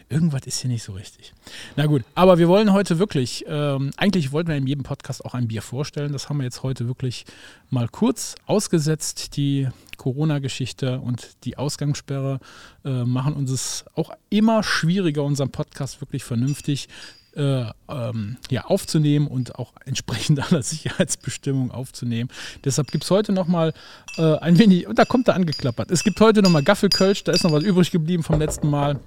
[0.08, 1.32] Irgendwas ist hier nicht so richtig.
[1.76, 5.34] Na gut, aber wir wollen heute wirklich, ähm, eigentlich wollten wir in jedem Podcast auch
[5.34, 6.12] ein Bier vorstellen.
[6.12, 7.24] Das haben wir jetzt heute wirklich
[7.70, 9.36] mal kurz ausgesetzt.
[9.36, 12.38] Die Corona-Geschichte und die Ausgangssperre
[12.84, 16.88] äh, machen uns es auch immer schwieriger, unseren Podcast wirklich vernünftig
[17.36, 22.30] äh, ähm, ja, aufzunehmen und auch entsprechend aller Sicherheitsbestimmungen aufzunehmen.
[22.64, 23.74] Deshalb gibt es heute nochmal
[24.16, 25.90] äh, ein wenig, und da kommt er angeklappert.
[25.90, 28.98] Es gibt heute nochmal Gaffelkölsch, da ist noch was übrig geblieben vom letzten Mal.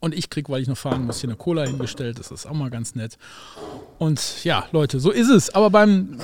[0.00, 2.18] Und ich krieg, weil ich noch fahren muss, hier eine Cola hingestellt.
[2.18, 3.18] Das ist auch mal ganz nett.
[3.98, 5.50] Und ja, Leute, so ist es.
[5.54, 6.18] Aber beim.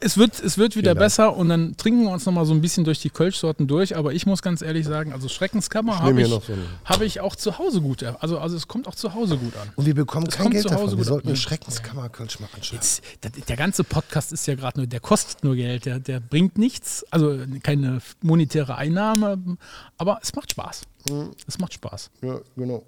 [0.00, 2.60] Es wird, es wird wieder besser und dann trinken wir uns noch mal so ein
[2.60, 3.96] bisschen durch die Kölschsorten durch.
[3.96, 6.40] Aber ich muss ganz ehrlich sagen, also Schreckenskammer habe ich, so
[6.84, 8.04] habe ich auch zu Hause gut.
[8.04, 9.68] Also, also es kommt auch zu Hause gut an.
[9.74, 10.98] Und wir bekommen Das kein Geld zu Hause davon.
[10.98, 12.78] Wir sollten eine Schreckenskammer-Kölsch mal anschauen.
[12.78, 16.20] Jetzt, der, der ganze Podcast ist ja gerade nur, der kostet nur Geld, der, der
[16.20, 19.56] bringt nichts, also keine monetäre Einnahme,
[19.96, 20.82] aber es macht Spaß.
[21.10, 21.30] Mhm.
[21.48, 22.10] Es macht Spaß.
[22.22, 22.84] Ja, genau.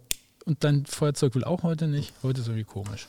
[0.50, 2.12] Und dein Feuerzeug will auch heute nicht.
[2.24, 3.06] Heute ist irgendwie komisch.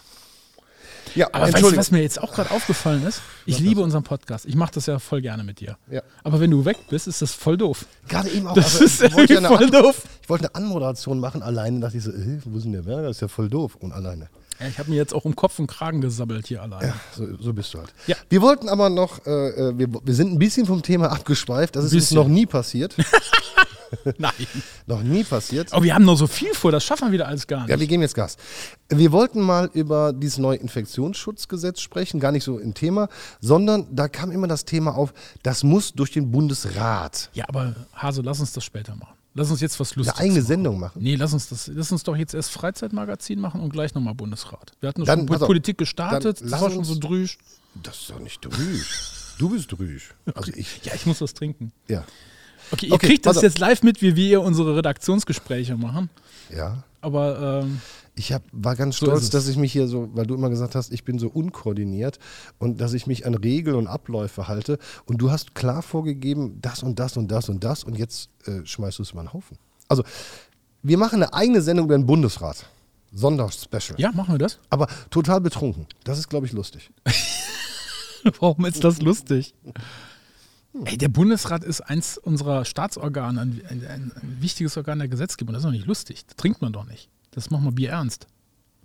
[1.15, 3.23] Ja, Aber weißt du, was mir jetzt auch gerade aufgefallen ist?
[3.47, 4.45] Ich liebe unseren Podcast.
[4.45, 5.75] Ich mache das ja voll gerne mit dir.
[5.89, 6.03] Ja.
[6.23, 7.87] Aber wenn du weg bist, ist das voll doof.
[8.07, 8.53] Gerade eben auch.
[8.53, 10.03] Das also, ist ich wollte ja irgendwie eine voll An- doof.
[10.21, 13.07] Ich wollte eine Anmoderation machen, alleine dachte ich so, äh, wo denn der Werner?
[13.07, 13.75] Das ist ja voll doof.
[13.79, 14.29] Und alleine.
[14.59, 16.89] Ja, ich habe mir jetzt auch um Kopf und Kragen gesabbelt hier allein.
[16.89, 17.91] Ja, so, so bist du halt.
[18.05, 18.15] Ja.
[18.29, 21.75] Wir wollten aber noch, äh, äh, wir, wir sind ein bisschen vom Thema abgeschweift.
[21.75, 22.95] Das ist uns noch nie passiert.
[24.17, 24.31] Nein.
[24.87, 25.71] noch nie passiert.
[25.73, 27.69] Aber wir haben noch so viel vor, das schaffen wir wieder alles gar nicht.
[27.69, 28.37] Ja, wir geben jetzt Gas.
[28.89, 34.07] Wir wollten mal über dieses neue Infektionsschutzgesetz sprechen, gar nicht so im Thema, sondern da
[34.07, 35.13] kam immer das Thema auf,
[35.43, 39.13] das muss durch den Bundesrat Ja, aber Hase, lass uns das später machen.
[39.33, 40.45] Lass uns jetzt was eine Lustiges eigene machen.
[40.47, 41.01] Sendung machen.
[41.01, 44.73] Nee, lass uns das, lass uns doch jetzt erst Freizeitmagazin machen und gleich nochmal Bundesrat.
[44.81, 47.37] Wir hatten Dann, schon auf, Politik gestartet, das war schon so drüsch.
[47.81, 49.35] Das ist doch nicht drüsch.
[49.37, 50.13] Du bist drüsch.
[50.35, 51.71] Also ich, Ja, ich muss was trinken.
[51.87, 52.03] ja.
[52.71, 56.09] Okay, ihr Okay, kriegt das jetzt live mit, wie wir unsere Redaktionsgespräche machen.
[56.55, 56.83] Ja.
[57.01, 57.81] Aber ähm,
[58.15, 60.75] Ich hab, war ganz So stolz, dass ich mich hier so, weil du immer gesagt
[60.75, 62.19] hast, ich bin so unkoordiniert
[62.59, 64.77] und dass ich mich an Regeln und Abläufe halte.
[65.05, 68.65] Und du hast klar vorgegeben, das und das und das und das und jetzt äh,
[68.65, 69.57] schmeißt du es über den Haufen.
[69.87, 70.03] Also,
[70.83, 72.65] wir machen eine eigene Sendung über den Bundesrat.
[73.13, 73.99] Sonderspecial.
[73.99, 74.57] ja, machen wir das.
[74.69, 75.85] Aber total betrunken.
[76.05, 76.91] Das ist, glaube ich, lustig.
[78.39, 79.53] Warum ist das lustig?
[80.85, 85.53] Ey, der Bundesrat ist eins unserer Staatsorgane, ein, ein, ein, wichtiges Organ der Gesetzgebung.
[85.53, 86.25] Das ist doch nicht lustig.
[86.25, 87.09] Das trinkt man doch nicht.
[87.31, 88.27] Das machen wir Bier ernst.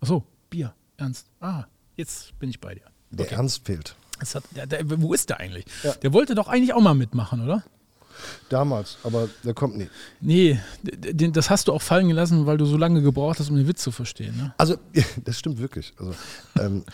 [0.00, 1.28] Achso, Bier ernst.
[1.40, 1.64] Ah,
[1.96, 2.82] jetzt bin ich bei dir.
[3.10, 3.94] Der Ernst fehlt.
[4.18, 5.66] Hat, der, der, wo ist der eigentlich?
[6.02, 7.62] Der wollte doch eigentlich auch mal mitmachen, oder?
[8.48, 9.88] Damals, aber der kommt nie.
[10.20, 13.56] Nee, den, das hast du auch fallen gelassen, weil du so lange gebraucht hast, um
[13.56, 14.36] den Witz zu verstehen.
[14.36, 14.54] Ne?
[14.58, 14.76] Also,
[15.24, 15.92] das stimmt wirklich.
[15.98, 16.14] Also,
[16.60, 16.84] ähm,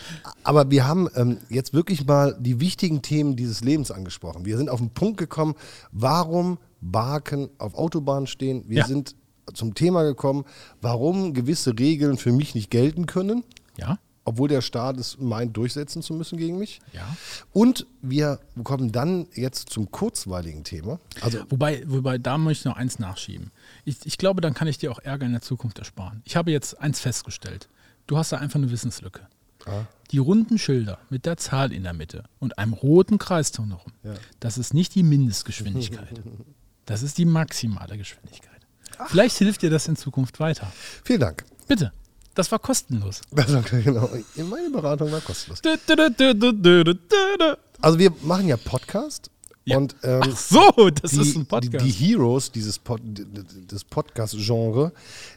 [0.43, 4.45] aber wir haben ähm, jetzt wirklich mal die wichtigen Themen dieses Lebens angesprochen.
[4.45, 5.55] Wir sind auf den Punkt gekommen,
[5.91, 8.63] warum Barken auf Autobahnen stehen.
[8.67, 8.87] Wir Ja.
[8.87, 9.15] sind
[9.53, 10.45] zum Thema gekommen,
[10.81, 13.43] warum gewisse Regeln für mich nicht gelten können,
[13.77, 13.97] Ja?
[14.25, 16.81] Obwohl der Staat es meint, durchsetzen zu müssen gegen mich.
[16.93, 17.17] Ja.
[17.51, 20.99] Und wir kommen dann jetzt zum kurzweiligen Thema.
[21.21, 23.51] Also, Wobei, wobei, da möchte ich noch eins nachschieben.
[23.85, 26.21] Ich, ich glaube, dann kann ich dir auch Ärger in der Zukunft ersparen.
[26.25, 27.67] Ich habe jetzt eins festgestellt.
[28.07, 29.27] Du hast da einfach eine Wissenslücke.
[30.11, 33.93] Die runden Schilder mit der Zahl in der Mitte und einem roten Kreis drumherum,
[34.41, 36.21] das ist nicht die Mindestgeschwindigkeit.
[36.85, 38.59] Das ist die maximale Geschwindigkeit.
[39.07, 40.69] Vielleicht hilft dir das in Zukunft weiter.
[41.05, 41.45] vielen Dank.
[41.65, 41.93] Bitte.
[42.35, 43.21] Das war kostenlos.
[43.35, 44.09] Also, genau,
[44.49, 45.61] meine Beratung war kostenlos.
[47.81, 49.29] Also, wir machen ja Podcast.
[49.65, 49.77] Ja.
[49.77, 51.85] Und ähm, Ach so, das die, ist ein Podcast.
[51.85, 54.91] Die, die Heroes dieses Pod, des Podcast-Genre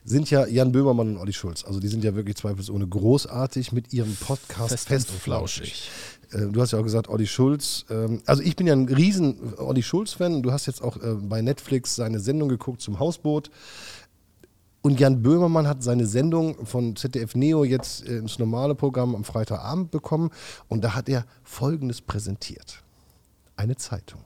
[0.04, 1.64] sind ja Jan Böhmermann und Olli Schulz.
[1.64, 5.90] Also die sind ja wirklich zweifelsohne großartig mit ihrem Podcast Fest Fest, und und Flauschig.
[6.32, 7.84] Äh, Du hast ja auch gesagt, Olli Schulz.
[7.88, 10.42] Ähm, also ich bin ja ein riesen Olli Schulz-Fan.
[10.42, 13.50] Du hast jetzt auch äh, bei Netflix seine Sendung geguckt zum Hausboot.
[14.82, 19.24] Und Jan Böhmermann hat seine Sendung von ZDF Neo jetzt äh, ins normale Programm am
[19.24, 20.30] Freitagabend bekommen.
[20.68, 22.82] Und da hat er Folgendes präsentiert.
[23.56, 24.20] Eine Zeitung.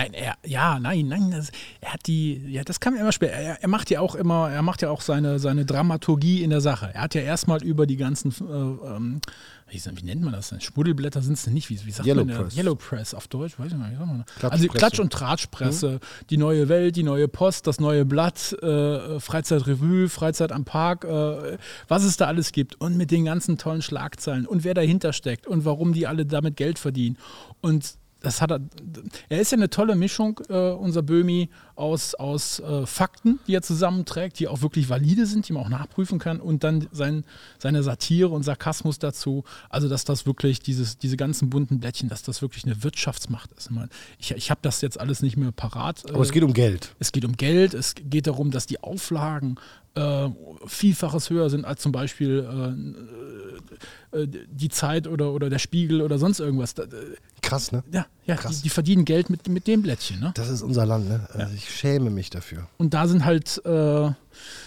[0.00, 1.50] Nein, er, ja, nein, nein, das,
[1.82, 3.34] er hat die, ja, das kam immer später.
[3.34, 6.62] Er, er macht ja auch immer, er macht ja auch seine, seine Dramaturgie in der
[6.62, 6.90] Sache.
[6.94, 9.20] Er hat ja erstmal über die ganzen, äh, ähm,
[9.68, 10.60] wie, wie nennt man das denn?
[10.62, 12.34] Schmuddelblätter sind es nicht, wie, wie sagt Yellow man?
[12.34, 12.56] Press.
[12.56, 14.50] Yellow Press auf Deutsch, weiß ich nicht, wie sagt man das?
[14.50, 20.08] Also Klatsch- und Tratschpresse, die neue Welt, die neue Post, das neue Blatt, äh, Freizeitrevue,
[20.08, 24.46] Freizeit am Park, äh, was es da alles gibt und mit den ganzen tollen Schlagzeilen
[24.46, 27.18] und wer dahinter steckt und warum die alle damit Geld verdienen.
[27.60, 28.60] Und das hat er,
[29.28, 31.48] er ist ja eine tolle Mischung, äh, unser Böhmi,
[31.80, 35.68] aus, aus äh, Fakten, die er zusammenträgt, die auch wirklich valide sind, die man auch
[35.70, 37.24] nachprüfen kann und dann sein,
[37.58, 39.44] seine Satire und Sarkasmus dazu.
[39.70, 43.70] Also, dass das wirklich, dieses, diese ganzen bunten Blättchen, dass das wirklich eine Wirtschaftsmacht ist.
[44.18, 46.04] Ich, ich, ich habe das jetzt alles nicht mehr parat.
[46.10, 46.94] Aber es geht um Geld.
[46.98, 49.56] Es geht um Geld, es geht darum, dass die Auflagen
[49.94, 50.28] äh,
[50.66, 52.46] Vielfaches höher sind als zum Beispiel
[54.12, 56.72] äh, äh, die Zeit oder, oder der Spiegel oder sonst irgendwas.
[56.74, 56.86] Äh,
[57.42, 57.82] Krass, ne?
[57.92, 58.58] ja, ja Krass.
[58.58, 60.20] die, die verdienen Geld mit, mit dem Blättchen.
[60.20, 60.32] Ne?
[60.34, 61.28] Das ist unser Land, ne?
[61.32, 62.66] Also Ich schäme mich dafür.
[62.76, 64.10] Und da sind halt, äh,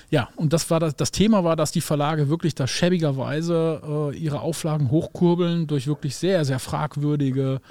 [0.09, 4.17] ja, und das war das, das Thema war, dass die Verlage wirklich da schäbigerweise äh,
[4.17, 7.61] ihre Auflagen hochkurbeln durch wirklich sehr, sehr fragwürdige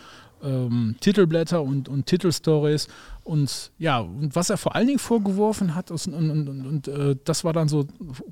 [0.42, 2.88] ähm, Titelblätter und, und Titelstories.
[3.24, 7.14] Und ja, und was er vor allen Dingen vorgeworfen hat, und, und, und, und äh,
[7.24, 7.86] das war dann so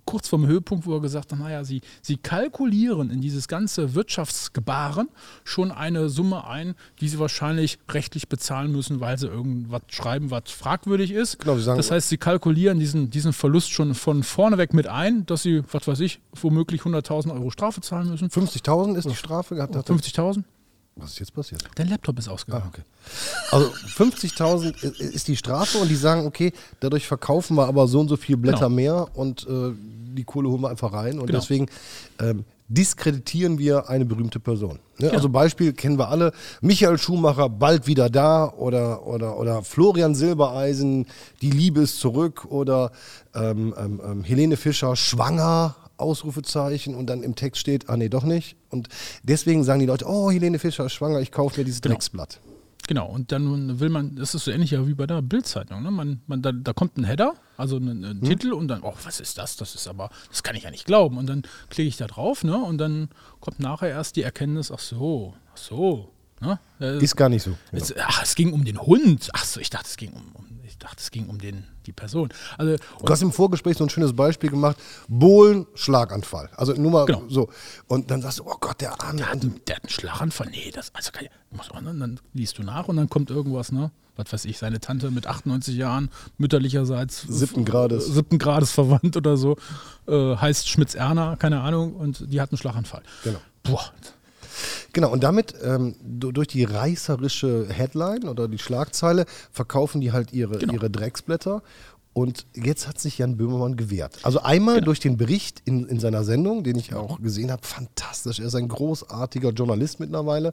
[0.05, 5.09] kurz vorm Höhepunkt, wo er gesagt hat, naja, sie, sie kalkulieren in dieses ganze Wirtschaftsgebaren
[5.45, 10.51] schon eine Summe ein, die sie wahrscheinlich rechtlich bezahlen müssen, weil sie irgendwas schreiben, was
[10.51, 11.38] fragwürdig ist.
[11.45, 15.62] Sagen- das heißt, sie kalkulieren diesen, diesen Verlust schon von vorneweg mit ein, dass sie,
[15.70, 18.28] was weiß ich, womöglich 100.000 Euro Strafe zahlen müssen.
[18.28, 19.76] 50.000 ist die Strafe gehabt.
[19.76, 20.43] hat er- 50.000?
[20.97, 21.64] Was ist jetzt passiert?
[21.76, 22.64] Dein Laptop ist ausgegangen.
[22.66, 22.82] Ah, okay.
[23.53, 28.01] Also 50.000 i- ist die Strafe und die sagen, okay, dadurch verkaufen wir aber so
[28.01, 28.76] und so viel Blätter Genau.
[28.76, 29.72] mehr und äh,
[30.14, 31.38] die Kohle holen wir einfach rein und Genau.
[31.38, 31.66] deswegen
[32.20, 34.72] ähm, diskreditieren wir eine berühmte Person.
[34.99, 35.07] Ne?
[35.07, 35.12] Genau.
[35.14, 41.07] Also Beispiel kennen wir alle, Michael Schumacher bald wieder da oder, oder, oder Florian Silbereisen,
[41.43, 42.93] die Liebe ist zurück oder
[43.34, 48.24] ähm, ähm, ähm, Helene Fischer schwanger, Ausrufezeichen und dann im Text steht, ah nee, doch
[48.24, 48.57] nicht.
[48.70, 48.88] Und
[49.22, 51.94] deswegen sagen die Leute, oh, Helene Fischer ist schwanger, ich kaufe mir dieses Genau.
[51.94, 52.40] Drecksblatt.
[52.88, 55.82] Genau, und dann will man, das ist so ähnlich wie bei der Bildzeitung.
[55.82, 55.92] Ne?
[55.92, 58.22] Man, man, da, da kommt ein Header, also ein, ein Hm?
[58.24, 59.57] Titel und dann, oh, was ist das?
[59.57, 61.16] Das ist aber, das kann ich ja nicht glauben.
[61.16, 62.57] Und dann klicke ich da drauf, ne?
[62.57, 66.11] Und dann kommt nachher erst die Erkenntnis, ach so, ach so.
[66.40, 66.59] Ne?
[67.01, 67.55] Ist gar nicht so.
[67.70, 69.28] es, ach, es ging um den Hund.
[69.34, 71.93] Ach so, ich dachte, es ging um, um ich dachte, es ging um den, die
[71.93, 72.28] Person.
[72.57, 74.76] Also, Du hast im Vorgespräch so ein schönes Beispiel gemacht.
[75.09, 76.49] Bohlen, Schlaganfall.
[76.57, 77.22] Also nur mal Genau.
[77.28, 77.49] so.
[77.88, 79.18] Und dann sagst du, oh Gott, der Arme.
[79.18, 80.49] der hat, einen- der hat einen Schlaganfall.
[80.51, 81.95] Nee, das, also kann ich, muss auch, ne?
[81.99, 83.91] dann liest du nach und dann kommt irgendwas, ne?
[84.16, 88.07] Was weiß ich, seine Tante mit 98 Jahren, mütterlicherseits Siebten Grades.
[88.07, 89.57] siebten Grades verwandt oder so,
[90.07, 93.03] äh, heißt Schmitz-Erna, keine Ahnung, und die hat einen Schlaganfall.
[93.24, 93.38] Genau.
[93.62, 93.84] Boah,
[94.92, 100.32] Genau, und damit ähm, du- durch die reißerische Headline oder die Schlagzeile verkaufen die halt
[100.32, 100.72] ihre, Genau.
[100.74, 101.62] ihre Drecksblätter.
[102.12, 104.18] Und jetzt hat sich Jan Böhmermann gewehrt.
[104.24, 104.86] Also einmal Genau.
[104.86, 108.40] durch den Bericht in, in seiner Sendung, den ich auch gesehen habe, fantastisch.
[108.40, 110.52] Er ist ein großartiger Journalist mittlerweile.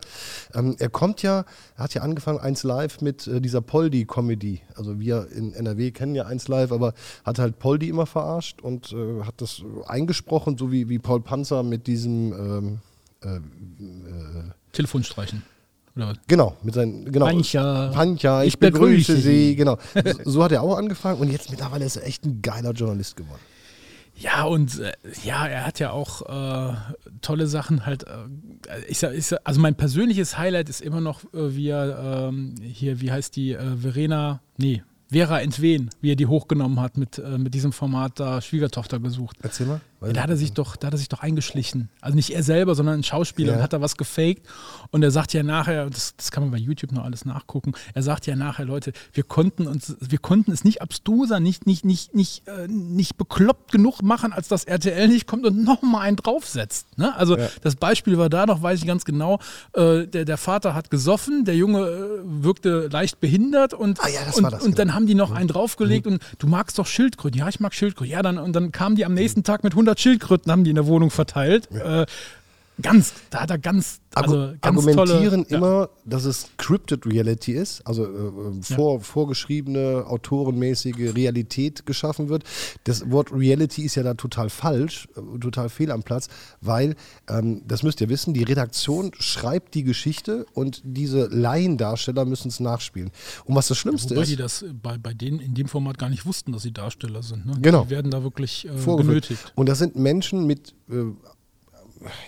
[0.53, 1.45] Ähm, er kommt ja,
[1.75, 4.61] er hat ja angefangen 1 Live mit äh, dieser Poldi-Comedy.
[4.75, 6.93] Also wir in NRW kennen ja 1 Live, aber
[7.25, 11.63] hat halt Poldi immer verarscht und äh, hat das eingesprochen, so wie, wie Paul Panzer
[11.63, 12.79] mit diesem ähm,
[13.21, 13.39] äh,
[14.71, 15.43] Telefon streichen.
[16.27, 17.25] Genau, mit seinen, genau.
[17.25, 19.55] Pancha, Pancha, ich, ich begrüße, begrüße Sie.
[19.55, 19.77] Genau.
[20.23, 23.15] So, so hat er auch angefangen und jetzt mittlerweile ist er echt ein geiler Journalist
[23.15, 23.41] geworden.
[24.19, 24.93] Ja, und äh,
[25.23, 26.75] ja, er hat ja auch äh,
[27.21, 28.03] tolle Sachen halt.
[28.03, 32.29] Äh, ich sag, ich sag, also mein persönliches Highlight ist immer noch, äh, wie er
[32.29, 36.97] ähm, hier, wie heißt die, äh, Verena, nee, Vera Entwen, wie er die hochgenommen hat
[36.97, 39.37] mit, äh, mit diesem Format da Schwiegertochter gesucht.
[39.41, 39.81] Erzähl mal.
[39.99, 41.89] Ja, da hat er sich doch, da hat er sich doch eingeschlichen.
[42.01, 43.57] Also nicht er selber, sondern ein Schauspieler Ja.
[43.57, 44.45] und hat da was gefaked.
[44.91, 48.03] Und er sagt ja nachher, das, das kann man bei YouTube noch alles nachgucken, er
[48.03, 52.13] sagt ja nachher, Leute, wir konnten uns, wir konnten es nicht abstruser, nicht, nicht, nicht,
[52.13, 56.95] nicht, äh, nicht bekloppt genug machen, als dass RTL nicht kommt und nochmal einen draufsetzt.
[56.99, 57.15] Ne?
[57.15, 57.47] Also Ja.
[57.63, 59.39] das Beispiel war da noch, weiß ich ganz genau,
[59.73, 64.19] äh, der, der Vater hat gesoffen, der Junge äh, wirkte leicht behindert und, Ah ja,
[64.25, 64.96] das und, war das, und dann genau.
[64.97, 67.39] Haben die noch einen draufgelegt und du magst doch Schildkröten.
[67.39, 68.11] Ja, ich mag Schildkröten.
[68.11, 70.75] Ja, dann, und dann kamen die am nächsten Tag mit 100 Schildkröten, haben die in
[70.75, 71.69] der Wohnung verteilt.
[71.71, 72.07] Äh,
[72.81, 77.85] ganz, da hat er ganz, also ganz argumentieren tolle, immer, dass es Scripted Reality ist,
[77.85, 82.43] also äh, äh, vor, vorgeschriebene, autorenmäßige Realität geschaffen wird.
[82.83, 86.27] Das Wort Reality ist ja da total falsch, äh, total fehl am Platz,
[86.61, 86.95] weil,
[87.29, 92.59] ähm, das müsst ihr wissen, die Redaktion schreibt die Geschichte und diese Laiendarsteller müssen es
[92.59, 93.11] nachspielen.
[93.45, 95.97] Und was das Ja, Schlimmste wobei ist, die das bei, bei denen in dem Format
[95.97, 97.45] gar nicht wussten, dass sie Darsteller sind.
[97.45, 97.53] Ne?
[97.61, 97.85] Genau.
[97.85, 99.51] Die werden da wirklich äh, genötigt.
[99.55, 101.05] Und das sind Menschen mit, äh,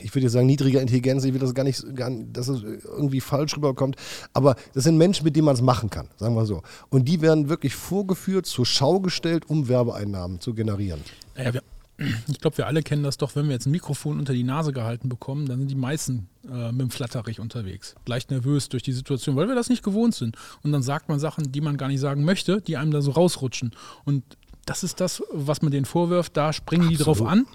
[0.01, 3.21] ich würde jetzt sagen, niedriger Intelligenz, ich will das gar nicht, gar, dass es irgendwie
[3.21, 3.95] falsch rüberkommt,
[4.33, 6.61] aber das sind Menschen, mit denen man es machen kann, sagen wir so.
[6.89, 11.01] Und die werden wirklich vorgeführt, zur Schau gestellt, um Werbeeinnahmen zu generieren.
[11.35, 11.63] Naja, wir,
[12.27, 14.71] ich glaube, wir alle kennen das doch, wenn wir jetzt ein Mikrofon unter die Nase
[14.71, 17.95] gehalten bekommen, dann sind die meisten äh, mit dem Flatterich unterwegs.
[18.05, 20.37] Leicht nervös durch die Situation, weil wir das nicht gewohnt sind.
[20.63, 23.11] Und dann sagt man Sachen, die man gar nicht sagen möchte, die einem da so
[23.11, 23.71] rausrutschen.
[24.05, 24.23] Und
[24.65, 27.45] das ist das, was man denen vorwirft, da springen die drauf an.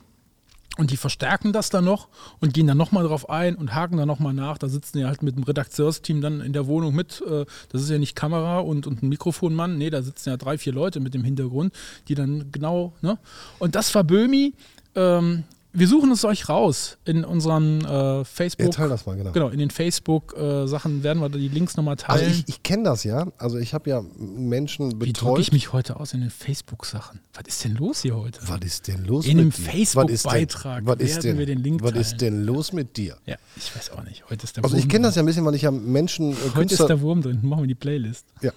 [0.77, 2.09] Und die verstärken das dann noch
[2.41, 4.59] und gehen dann nochmal drauf ein und haken dann nochmal nach.
[4.59, 7.23] Da sitzen die halt mit dem Redakteursteam dann in der Wohnung mit.
[7.23, 9.79] äh, Das ist ja nicht Kamera und, und ein Mikrofonmann.
[9.79, 11.73] Nee, da sitzen ja drei, vier Leute mit dem Hintergrund,
[12.09, 13.19] die dann genau, ne?
[13.61, 14.55] Und das war Böhmi.
[14.97, 15.45] Ähm,
[15.75, 18.67] wir suchen es euch raus in unseren äh, Facebook.
[18.67, 19.33] Ja, teil das mal, genau.
[19.33, 22.31] Genau, in den Facebook-Sachen werden wir die Links nochmal Also teilen.
[22.31, 23.27] ich, ich kenne das ja.
[23.39, 25.41] Also ich habe ja Menschen Wie drücke betreut.
[25.41, 27.21] ich mich heute aus in den Facebook-Sachen?
[27.35, 28.41] Was ist denn los hier heute?
[28.47, 29.63] was ist denn los In mit einem dir?
[29.71, 32.01] Facebook-Beitrag Was ist denn- was ist werden denn, wir den Link Was teilen.
[32.03, 33.17] ist denn los mit dir?
[33.27, 34.25] Ja, ich weiß auch nicht.
[34.31, 36.33] Heute ist der Also Wurm ich kenne das ja ein bisschen, weil ich ja Menschen,
[36.33, 36.87] äh, Heute ist Künstler...
[36.87, 37.41] der Wurm drin.
[37.43, 38.27] Machen wir die Playlist.
[38.43, 38.53] ja.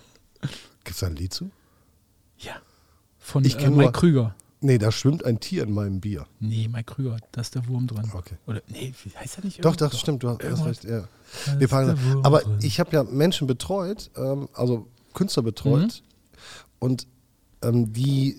[0.84, 1.49] Gibt es da ein Lied zu?
[2.39, 2.53] Ja.
[3.20, 4.36] Von Ich äh, Mike Krüger.
[4.60, 6.26] Nee, da schwimmt ein Tier in meinem Bier.
[6.39, 8.10] Nee, Mike Krüger, da ist der Wurm drin.
[8.14, 8.36] Okay.
[8.47, 9.64] Oder, nee, wie heißt er nicht?
[9.64, 10.84] Doch, das stimmt, du hast, recht.
[10.84, 11.08] Ja.
[11.60, 11.70] Wir.
[11.72, 12.58] Wurm Aber drin.
[12.64, 16.68] ich habe ja Menschen betreut, ähm, also Künstler betreut Mhm.
[16.80, 17.08] und
[17.62, 18.38] ähm, die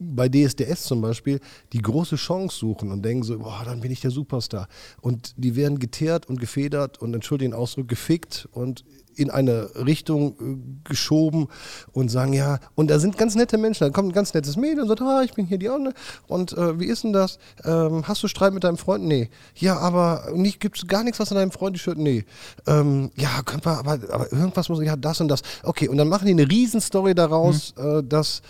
[0.00, 1.40] bei DSDS zum Beispiel
[1.72, 4.68] die große Chance suchen und denken so, boah, dann bin ich der Superstar.
[5.00, 8.84] Und die werden geteert und gefedert und entschuldigen den Ausdruck, gefickt und
[9.18, 11.48] in eine Richtung äh, geschoben
[11.92, 14.82] und sagen, ja, und da sind ganz nette Menschen, da kommt ein ganz nettes Mädel
[14.82, 15.92] und sagt, ah, ich bin hier die Anne
[16.26, 17.38] und äh, wie ist denn das?
[17.64, 19.04] Ähm, hast du Streit mit deinem Freund?
[19.04, 19.30] Nee.
[19.54, 21.98] Ja, aber nicht, gibt es gar nichts, was an deinem Freund stört?
[21.98, 22.24] Nee.
[22.66, 25.42] Ähm, ja, können wir, aber, aber irgendwas muss, ja, das und das.
[25.62, 28.42] Okay, und dann machen die eine Riesenstory daraus, äh, dass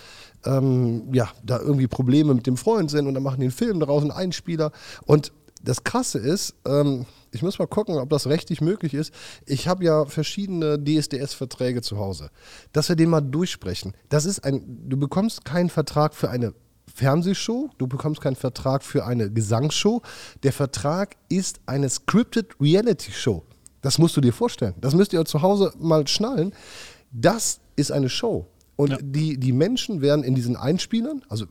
[0.45, 3.81] ähm, ja, da irgendwie Probleme mit dem Freund sind und dann machen die einen Film
[3.81, 4.73] daraus, einen Einspieler.
[5.07, 9.13] Und das Krasse ist, ähm, ich muss mal gucken, ob das rechtlich möglich ist.
[9.47, 12.31] Ich habe ja verschiedene DSDS-Verträge zu Hause.
[12.73, 13.95] Dass wir den mal durchsprechen.
[14.09, 16.55] Das ist ein, du bekommst keinen Vertrag für eine
[16.95, 20.03] Fernsehshow, du bekommst keinen Vertrag für eine Gesangsshow.
[20.43, 23.45] Der Vertrag ist eine Scripted Reality Show.
[23.83, 24.75] Das musst du dir vorstellen.
[24.81, 26.53] Das müsst ihr zu Hause mal schnallen.
[27.13, 28.47] Das ist eine Show.
[28.77, 28.99] Und Ja.
[29.01, 31.47] die, die Menschen werden in diesen Einspielern, also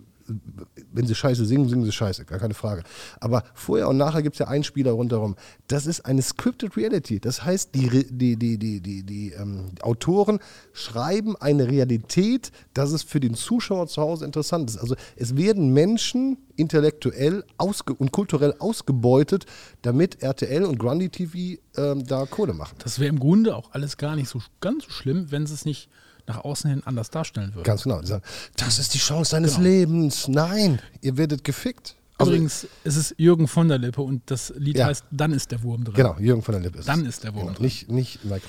[0.92, 2.84] wenn sie scheiße singen, singen sie scheiße, gar keine Frage.
[3.20, 5.36] Aber vorher und nachher gibt es ja Einspieler rundherum.
[5.68, 7.20] Das ist eine scripted reality.
[7.20, 10.40] Das heißt, die, die, die, die, die, die ähm, Autoren
[10.74, 14.78] schreiben eine Realität, dass es für den Zuschauer zu Hause interessant ist.
[14.78, 19.46] Also es werden Menschen intellektuell und kulturell ausgebeutet,
[19.82, 22.76] damit RTL und Grundy TV ähm, da Kohle machen.
[22.80, 25.66] Das wäre im Grunde auch alles gar nicht so ganz so schlimm, wenn sie es
[25.66, 25.90] nicht
[26.28, 27.64] nach außen hin anders darstellen würden.
[27.64, 28.02] Ganz genau.
[28.02, 28.24] Die sagen,
[28.58, 29.68] das ist die Chance deines Genau.
[29.68, 30.28] Lebens.
[30.28, 31.96] Nein, ihr werdet gefickt.
[32.20, 34.88] Also, Übrigens, es ist Jürgen von der Lippe und das Lied Ja.
[34.88, 35.94] heißt Dann ist der Wurm drin.
[35.94, 37.66] Genau, Jürgen von der Lippe ist Dann ist der Wurm Genau, drin.
[37.66, 38.40] nicht, nicht Krüger.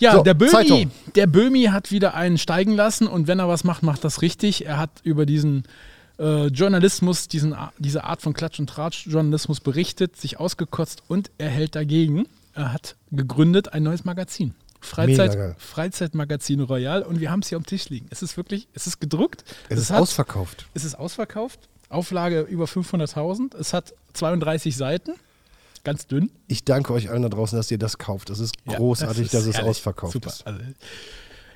[0.00, 0.90] Ja, So, der Böhmi, Zeitung.
[1.14, 4.66] der Böhmi hat wieder einen steigen lassen und wenn er was macht, macht das richtig.
[4.66, 5.62] Er hat über diesen
[6.18, 11.76] äh, Journalismus, diesen, diese Art von Klatsch- und Tratsch-Journalismus berichtet, sich ausgekotzt und er hält
[11.76, 12.26] dagegen.
[12.52, 14.54] Er hat gegründet ein neues Magazin.
[14.84, 18.06] Freizeit, Freizeitmagazin Royal und wir haben es hier am Tisch liegen.
[18.10, 19.44] Es ist wirklich, es ist gedruckt.
[19.68, 20.66] Es ist hat- ausverkauft.
[20.74, 21.68] es ist ausverkauft.
[21.88, 23.54] Auflage über 500.000.
[23.56, 25.12] Es hat 32 Seiten.
[25.84, 26.30] Ganz dünn.
[26.48, 28.30] Ich danke euch allen da draußen, dass ihr das kauft.
[28.30, 29.70] Das ist Ja, großartig, dass es herrlich.
[29.70, 30.30] ausverkauft Super.
[30.30, 30.46] ist.
[30.46, 30.60] Also,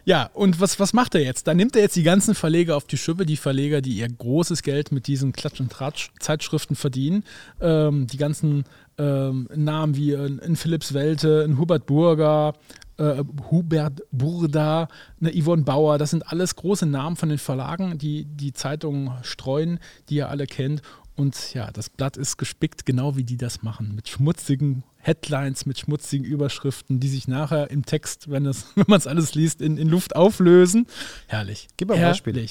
[0.05, 1.47] ja, und was, was macht er jetzt?
[1.47, 4.63] Da nimmt er jetzt die ganzen Verleger auf die Schippe, die Verleger, die ihr großes
[4.63, 7.25] Geld mit diesen Klatsch- und Tratsch-Zeitschriften verdienen.
[7.61, 8.65] Ähm, die ganzen
[8.99, 12.55] ähm, Namen wie ein, ein Philips Welte, ein Hubert Burger,
[12.99, 14.89] äh, Hubert Burda,
[15.21, 19.79] eine Yvonne Bauer, das sind alles große Namen von den Verlagen, die die Zeitungen streuen,
[20.09, 20.83] die ihr alle kennt.
[21.17, 25.79] Und ja, das Blatt ist gespickt, genau wie die das machen, mit schmutzigen Headlines, mit
[25.79, 29.79] schmutzigen Überschriften, die sich nachher im Text, wenn, das- wenn man es alles liest, in,
[29.79, 30.87] in Luft auflösen.
[31.27, 31.67] Herrlich.
[31.77, 32.49] Gib mal ein Beispiel.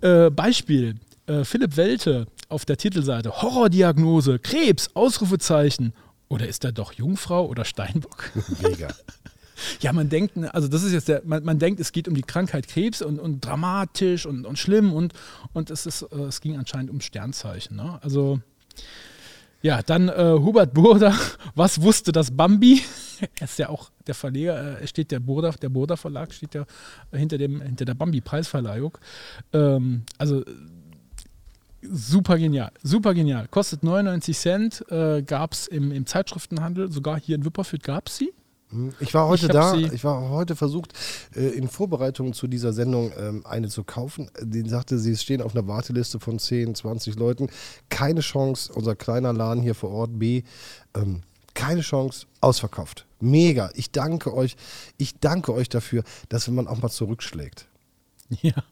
[0.00, 0.94] Äh, Beispiel.
[1.26, 3.42] Äh, Philipp Welte auf der Titelseite.
[3.42, 5.92] Horrordiagnose, Krebs, Ausrufezeichen.
[6.28, 8.30] Oder ist er doch Jungfrau oder Steinbock?
[8.62, 8.88] Mega.
[9.80, 12.14] Ja, man denkt, ne, also das ist jetzt der, man, man denkt, es geht um
[12.14, 15.12] die Krankheit Krebs und, und dramatisch und, und schlimm und,
[15.52, 17.76] und es, ist, äh, es ging anscheinend um Sternzeichen.
[17.76, 17.98] Ne?
[18.02, 18.40] Also,
[19.60, 21.14] ja, dann äh, Hubert Burda,
[21.54, 22.82] was wusste das Bambi?
[23.38, 26.64] er ist ja auch der Verleger, äh, steht der Burda, der Burda Verlag steht ja
[27.12, 28.96] hinter, dem, hinter der Bambi-Preisverleihung.
[29.52, 30.44] Ähm, also
[31.82, 33.48] super genial, super genial.
[33.48, 38.16] Kostet 99 Cent, äh, gab es im, im Zeitschriftenhandel, sogar hier in Wipperfürth gab es
[38.16, 38.32] sie.
[39.00, 40.92] Ich war heute Ich da, ich war heute versucht,
[41.34, 44.30] äh, in Vorbereitung zu dieser Sendung ähm, eine zu kaufen.
[44.42, 47.48] Die sagte, sie stehen auf einer Warteliste von 10, 20 Leuten.
[47.88, 50.42] Keine Chance, unser kleiner Laden hier vor Ort B,
[50.94, 51.22] ähm,
[51.54, 53.06] keine Chance, ausverkauft.
[53.20, 53.70] Mega.
[53.74, 54.56] Ich danke euch,
[54.96, 57.66] ich danke euch dafür, dass man auch mal zurückschlägt.
[58.42, 58.62] Ja,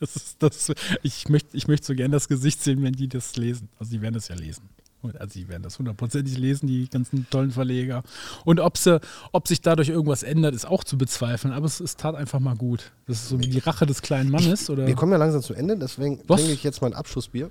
[0.00, 0.72] das ist das.
[1.02, 3.68] Ich möchte, ich möchte so gerne das Gesicht sehen, wenn die das lesen.
[3.78, 4.70] Also die werden das ja lesen.
[5.02, 8.04] Und Also die werden das hundertprozentig lesen, die ganzen tollen Verleger.
[8.44, 9.00] Und ob, sie,
[9.32, 11.52] ob sich dadurch irgendwas ändert, ist auch zu bezweifeln.
[11.52, 12.92] Aber es, es tat einfach mal gut.
[13.06, 14.70] Das ist so wie die Rache des kleinen Mannes.
[14.70, 14.86] Oder?
[14.86, 16.40] Wir kommen ja langsam zu Ende, deswegen Was?
[16.40, 17.50] trinke ich jetzt mein Abschlussbier.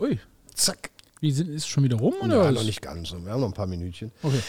[0.00, 0.18] Ui,
[0.54, 0.90] Zack.
[1.20, 2.14] wie sind, ist es schon wieder rum?
[2.22, 2.44] Oder?
[2.44, 3.12] Ja, noch nicht ganz.
[3.12, 4.10] Wir haben noch ein paar Minütchen.
[4.22, 4.40] Okay.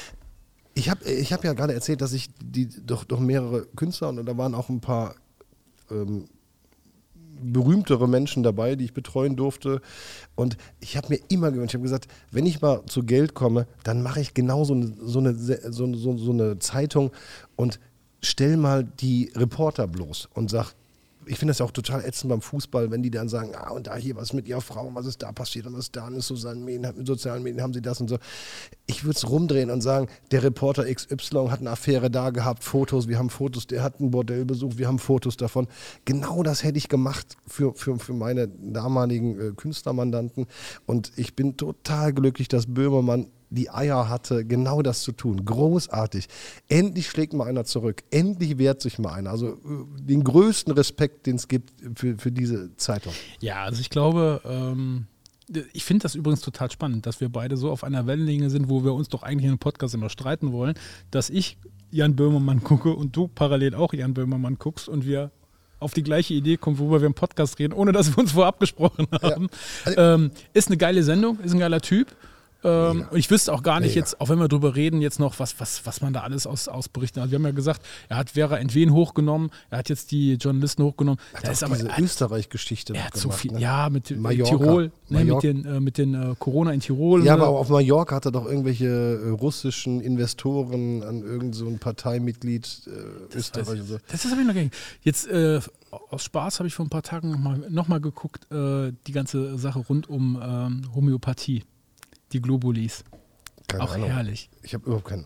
[0.76, 4.26] Ich habe ich hab ja gerade erzählt, dass ich die doch, doch mehrere Künstler und
[4.26, 5.16] da waren auch ein paar
[5.92, 6.26] ähm,
[7.42, 9.82] berühmtere Menschen dabei, die ich betreuen durfte.
[10.36, 13.68] Und ich habe mir immer gewünscht, ich habe gesagt, wenn ich mal zu Geld komme,
[13.84, 17.12] dann mache ich genau so eine, so eine, so, so, so eine Zeitung
[17.56, 17.80] und
[18.22, 20.74] stell mal die Reporter bloß und sag,
[21.26, 23.96] ich finde das auch total ätzend beim Fußball, wenn die dann sagen, ah, und da
[23.96, 26.94] hier was mit ihrer Frau, was ist da passiert und was da in sozialen Medien,
[26.96, 28.18] mit sozialen Medien haben sie das und so.
[28.86, 33.08] Ich würde es rumdrehen und sagen, der Reporter XY hat eine Affäre da gehabt, Fotos,
[33.08, 35.68] wir haben Fotos, der hat ein Bordell besucht, wir haben Fotos davon.
[36.06, 40.48] Genau das hätte ich gemacht für, für, für meine damaligen äh, Künstlermandanten
[40.86, 45.46] und ich bin total glücklich, dass Böhmermann die Eier hatte, genau das zu tun.
[45.46, 46.28] Großartig.
[46.68, 48.04] Endlich schlägt mal einer zurück.
[48.12, 49.30] Endlich wehrt sich mal einer.
[49.30, 49.58] Also äh,
[50.00, 53.14] den größten Respekt, den es gibt für, für diese Zeitung.
[53.40, 55.08] Ja, also ich glaube, ähm,
[55.74, 58.84] ich finde das übrigens total spannend, dass wir beide so auf einer Wellenlänge sind, wo
[58.84, 60.76] wir uns doch eigentlich in einem Podcast immer streiten wollen,
[61.12, 61.58] dass ich
[61.92, 65.32] Jan Böhmermann gucke und du parallel auch Jan Böhmermann guckst und wir
[65.80, 68.60] auf die gleiche Idee kommen, worüber wir im Podcast reden, ohne dass wir uns vorab
[68.60, 69.50] gesprochen haben.
[69.86, 69.86] Ja.
[69.86, 72.16] Also, ähm, ist eine geile Sendung, ist ein geiler Typ.
[72.64, 74.00] Ähm, und ich wüsste auch gar nicht Mega.
[74.02, 76.68] jetzt, auch wenn wir drüber reden, jetzt noch, was, was, was man da alles aus,
[76.68, 77.32] ausberichten hat.
[77.32, 81.20] Wir haben ja gesagt, er hat Vera Entwen hochgenommen, er hat jetzt die Journalisten hochgenommen.
[81.34, 83.60] Hat ist aber, diese Österreich-Geschichte Er hat so viel, ne?
[83.60, 84.58] ja, mit Mallorca.
[84.58, 87.26] Tirol, ne, mit den, äh, mit den äh, Corona in Tirol.
[87.26, 87.44] Ja, ne?
[87.44, 93.38] aber auf Mallorca hat er doch irgendwelche äh, russischen Investoren an irgendein so Parteimitglied äh,
[93.38, 93.98] Österreich so.
[94.10, 94.72] Das ist aber noch gegen.
[95.02, 95.60] Jetzt äh,
[96.10, 99.80] aus Spaß habe ich vor ein paar Tagen nochmal noch mal geguckt, die ganze Sache
[99.80, 101.64] rund um ähm, Homöopathie
[102.34, 103.04] die Globulis.
[103.68, 104.10] Keine auch Ahnung.
[104.10, 104.50] herrlich.
[104.62, 105.26] Ich habe überhaupt keinen.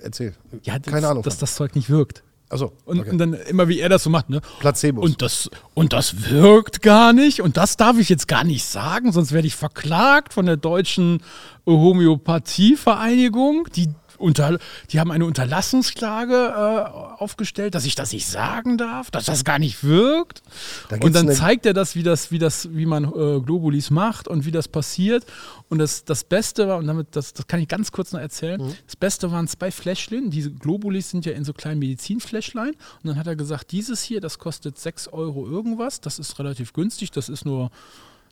[0.00, 0.34] Erzähl.
[0.62, 1.22] Ja, das, Keine Ahnung.
[1.22, 2.22] Dass das Zeug nicht wirkt.
[2.48, 3.10] Also und, okay.
[3.10, 4.40] und, dann immer wie er das so macht, ne?
[4.60, 5.04] Placebos.
[5.04, 7.40] Und das, und das wirkt gar nicht.
[7.40, 11.22] Und das darf ich jetzt gar nicht sagen, sonst werde ich verklagt von der deutschen
[11.66, 13.66] Homöopathievereinigung.
[13.74, 13.88] Die
[14.18, 14.58] unter,
[14.90, 19.58] die haben eine Unterlassungsklage äh, aufgestellt, dass ich das nicht sagen darf, dass das gar
[19.58, 20.42] nicht wirkt.
[20.88, 24.28] Da und dann zeigt er das, wie das, wie das, wie man äh, Globulis macht
[24.28, 25.24] und wie das passiert.
[25.68, 28.60] Und das, das Beste war, und damit, das, das kann ich ganz kurz noch erzählen,
[28.60, 28.74] mhm.
[28.86, 30.30] das Beste waren zwei Fläschchen.
[30.30, 32.70] Diese Globulis sind ja in so kleinen Medizinfläschlein.
[32.70, 36.00] Und dann hat er gesagt, dieses hier, das kostet 6 Euro irgendwas.
[36.00, 37.70] Das ist relativ günstig, das ist nur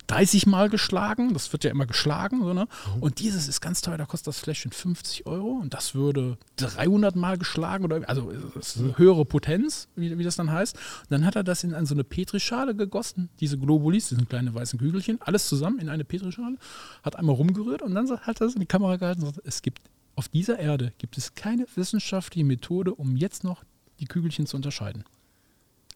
[0.07, 1.33] 30 Mal geschlagen.
[1.33, 2.43] Das wird ja immer geschlagen.
[2.43, 2.67] So, ne?
[2.97, 3.03] Mhm.
[3.03, 5.59] Und dieses ist ganz teuer, da kostet das Fläschchen 50 Euro.
[5.63, 7.85] Und das würde 300 Mal geschlagen.
[7.85, 10.77] Oder, also eine höhere Potenz, wie, wie das dann heißt.
[10.77, 13.29] Und dann hat er das in so eine Petrischale gegossen.
[13.41, 15.21] Diese Globulis, diese kleine weißen Kügelchen.
[15.23, 16.57] Alles zusammen in eine Petrischale.
[17.03, 19.63] Hat einmal rumgerührt und dann hat er das in die Kamera gehalten und gesagt, es
[19.63, 19.81] gibt
[20.17, 23.65] auf dieser Erde gibt es keine wissenschaftliche Methode, um jetzt noch
[24.01, 25.05] die Kügelchen zu unterscheiden.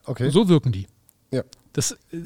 [0.04, 0.30] Okay.
[0.30, 0.86] So wirken die.
[1.30, 1.42] Ja.
[1.72, 2.24] Das, äh,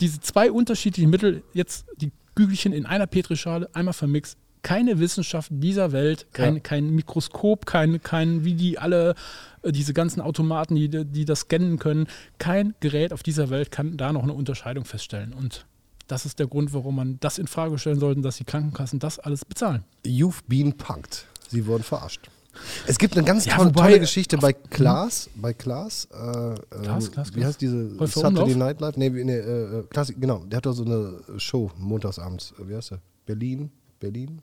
[0.00, 5.92] diese zwei unterschiedlichen Mittel, jetzt die Kügelchen in einer Petrischale, einmal vermixt, keine Wissenschaft dieser
[5.92, 6.60] Welt, kein, ja.
[6.60, 9.14] kein Mikroskop, kein, kein, wie die alle,
[9.62, 13.96] äh, diese ganzen Automaten, die, die das scannen können, kein Gerät auf dieser Welt kann
[13.96, 15.32] da noch eine Unterscheidung feststellen.
[15.32, 15.66] Und
[16.08, 19.18] das ist der Grund, warum man das in Frage stellen sollte, dass die Krankenkassen das
[19.20, 19.84] alles bezahlen.
[20.04, 21.26] You've been punked.
[21.48, 22.28] Sie wurden verarscht.
[22.86, 27.34] Es gibt eine ganz ja, tolle, wobei, Geschichte bei Klaas, bei Klaas, äh, Klaas, Klaas,
[27.34, 28.54] wie heißt diese Häufer Saturday?
[28.54, 28.96] Night Live?
[28.96, 33.00] Nee, nee äh, Klaas, genau, der hat doch so eine Show montagsabends, wie heißt der?
[33.24, 34.40] Berlin, Berlin?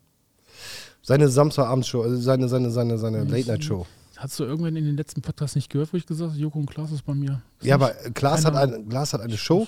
[1.02, 3.86] Seine Samstagabendshow, also seine, seine, seine, seine Late-Night-Show.
[4.16, 6.70] Hast du irgendwann in den letzten Podcast nicht gehört, wo ich gesagt habe, Joko und
[6.70, 7.42] Klaas ist bei mir?
[7.60, 9.66] Ist ja, aber Klaas hat, eine, Klaas hat eine Show,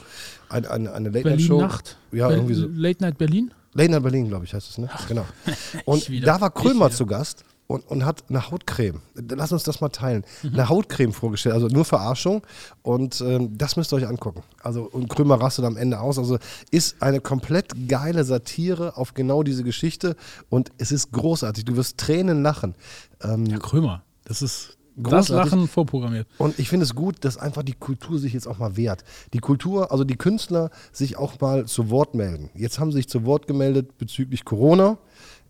[0.48, 1.60] eine, eine, eine Late-Night-Show.
[1.60, 1.96] Nacht?
[2.12, 2.68] Ja, irgendwie so.
[2.68, 3.52] Late Night Berlin?
[3.74, 4.88] Late Night Berlin, glaube ich, heißt es, ne?
[4.90, 5.26] Ach, genau.
[5.84, 9.00] Und da war Krömer zu Gast und, und hat eine Hautcreme.
[9.14, 10.24] Lass uns das mal teilen.
[10.42, 10.54] Mhm.
[10.54, 12.42] Eine Hautcreme vorgestellt, also nur Verarschung.
[12.82, 14.42] Und ähm, das müsst ihr euch angucken.
[14.62, 16.18] Also, und Krömer rastet am Ende aus.
[16.18, 16.38] Also
[16.70, 20.16] ist eine komplett geile Satire auf genau diese Geschichte.
[20.48, 21.64] Und es ist großartig.
[21.64, 22.74] Du wirst Tränen lachen.
[23.22, 25.28] Ähm, ja, Krömer, das ist Großartig.
[25.28, 26.26] Das Lachen vorprogrammiert.
[26.38, 29.04] Und ich finde es gut, dass einfach die Kultur sich jetzt auch mal wehrt.
[29.34, 32.48] Die Kultur, also die Künstler sich auch mal zu Wort melden.
[32.54, 34.96] Jetzt haben sie sich zu Wort gemeldet bezüglich Corona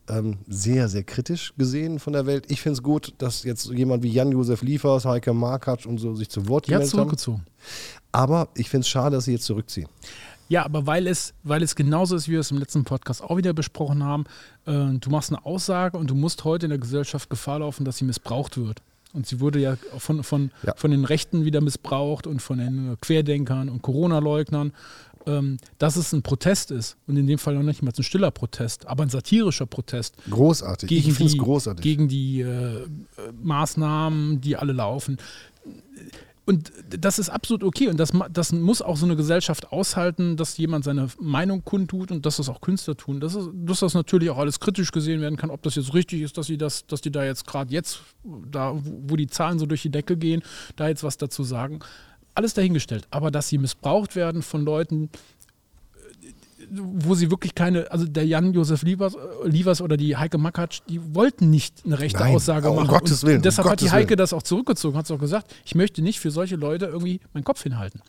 [0.09, 2.46] ähm, sehr, sehr kritisch gesehen von der Welt.
[2.48, 6.28] Ich finde es gut, dass jetzt jemand wie Jan-Josef Liefers, Heike Markatsch und so sich
[6.28, 6.98] zu Wort gemeldet haben.
[6.98, 7.44] zurückgezogen.
[8.12, 9.88] Aber ich finde es schade, dass sie jetzt zurückziehen.
[10.48, 13.36] Ja, aber weil es, weil es genauso ist, wie wir es im letzten Podcast auch
[13.36, 14.24] wieder besprochen haben,
[14.64, 17.98] äh, du machst eine Aussage und du musst heute in der Gesellschaft Gefahr laufen, dass
[17.98, 18.80] sie missbraucht wird.
[19.12, 20.74] Und sie wurde ja von, von, ja.
[20.76, 24.72] von den Rechten wieder missbraucht und von den Querdenkern und Corona-Leugnern
[25.27, 28.31] ähm, dass es ein Protest ist und in dem Fall noch nicht mal ein stiller
[28.31, 30.16] Protest, aber ein satirischer Protest.
[30.31, 30.89] Großartig.
[30.89, 31.83] Gegen ich die, großartig.
[31.83, 32.87] Gegen die äh,
[33.43, 35.18] Maßnahmen, die alle laufen.
[36.49, 40.57] Und das ist absolut okay und das, das muss auch so eine Gesellschaft aushalten, dass
[40.57, 43.18] jemand seine Meinung kundtut und dass das auch Künstler tun.
[43.18, 46.22] Das ist, dass das natürlich auch alles kritisch gesehen werden kann, ob das jetzt richtig
[46.22, 49.66] ist, dass sie das, dass die da jetzt gerade jetzt, da wo die Zahlen so
[49.66, 50.43] durch die Decke gehen,
[50.77, 51.81] da jetzt was dazu sagen
[52.37, 53.07] alles dahingestellt.
[53.11, 55.11] Aber dass sie missbraucht werden von Leuten,
[56.70, 61.14] wo sie wirklich keine, also der Jan-Josef Lievers, äh, Lievers oder die Heike Makatsch, die
[61.14, 62.89] wollten nicht eine rechte Nein, Aussage um machen.
[62.89, 64.18] Gottes Und Willen, um deshalb hat die Gottes Heike Willen.
[64.18, 67.45] das auch zurückgezogen, hat es auch gesagt, ich möchte nicht für solche Leute irgendwie meinen
[67.45, 68.01] Kopf hinhalten.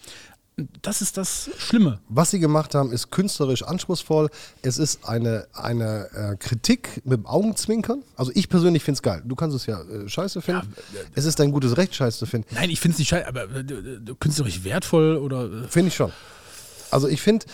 [0.82, 2.00] Das ist das Schlimme.
[2.10, 4.30] Was sie gemacht haben, ist künstlerisch anspruchsvoll.
[4.64, 8.02] Es ist eine, eine äh, Kritik mit dem Augenzwinkern.
[8.16, 9.22] Also ich persönlich finde es geil.
[9.24, 10.74] Du kannst es ja äh, scheiße finden.
[11.14, 12.48] es ist dein gutes Recht, scheiße zu finden.
[12.56, 15.46] Nein, ich finde es nicht scheiße, aber äh, äh, künstlerisch wertvoll oder.
[15.46, 16.12] äh, Finde ich schon.
[16.90, 17.46] Also ich finde,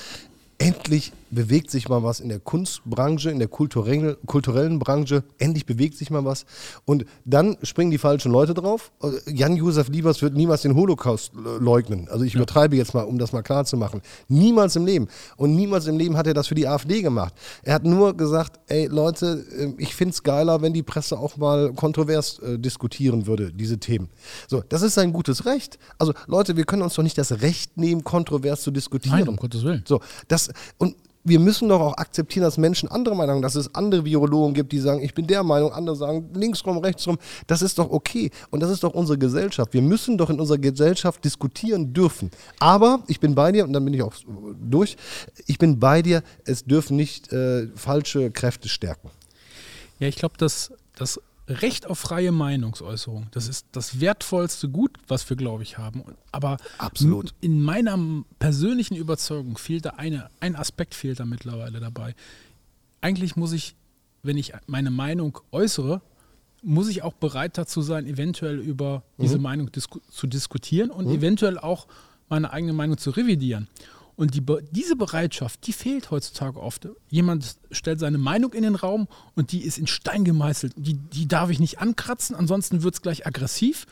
[0.57, 5.23] endlich bewegt sich mal was in der Kunstbranche, in der kulturellen, kulturellen Branche.
[5.37, 6.45] Endlich bewegt sich mal was.
[6.85, 8.91] Und dann springen die falschen Leute drauf.
[9.01, 12.07] Äh, Jan-Josef Liebers wird niemals den Holocaust leugnen.
[12.09, 14.01] Also ich übertreibe jetzt mal, um das mal klar zu machen.
[14.27, 15.07] Niemals im Leben.
[15.37, 17.33] Und niemals im Leben hat er das für die AfD gemacht.
[17.63, 21.37] Er hat nur gesagt, ey Leute, äh, ich finde es geiler, wenn die Presse auch
[21.37, 24.09] mal kontrovers äh, diskutieren würde, diese Themen.
[24.47, 25.77] So, das ist sein gutes Recht.
[25.97, 29.19] Also Leute, wir können uns doch nicht das Recht nehmen, kontrovers zu diskutieren.
[29.19, 29.83] Nein, um Gottes Willen.
[29.87, 34.03] So, das und wir müssen doch auch akzeptieren, dass Menschen andere Meinungen, dass es andere
[34.03, 37.17] Virologen gibt, die sagen, ich bin der Meinung, andere sagen linksrum, rechtsrum.
[37.47, 38.29] Das ist doch okay.
[38.49, 39.73] Und das ist doch unsere Gesellschaft.
[39.73, 42.29] Wir müssen doch in unserer Gesellschaft diskutieren dürfen.
[42.59, 44.13] Aber ich bin bei dir, und dann bin ich auch
[44.61, 44.97] durch,
[45.47, 49.09] ich bin bei dir, es dürfen nicht äh, falsche Kräfte stärken.
[49.99, 51.21] Ja, ich glaube, dass das
[51.61, 56.03] Recht auf freie Meinungsäußerung, das ist das wertvollste Gut, was wir, glaube ich, haben.
[56.31, 57.33] Aber Absolut.
[57.41, 57.97] in meiner
[58.39, 62.15] persönlichen Überzeugung fehlt da eine, ein Aspekt fehlt da mittlerweile dabei.
[63.01, 63.75] Eigentlich muss ich,
[64.21, 66.01] wenn ich meine Meinung äußere,
[66.61, 71.57] muss ich auch bereit dazu sein, eventuell über diese Meinung disku zu diskutieren und eventuell
[71.59, 71.87] auch
[72.29, 73.67] meine eigene Meinung zu revidieren.
[74.15, 76.87] Und die, diese Bereitschaft, die fehlt heutzutage oft.
[77.09, 80.73] Jemand stellt seine Meinung in den Raum und die ist in Stein gemeißelt.
[80.77, 83.87] Die, die darf ich nicht ankratzen, ansonsten wird es gleich aggressiv.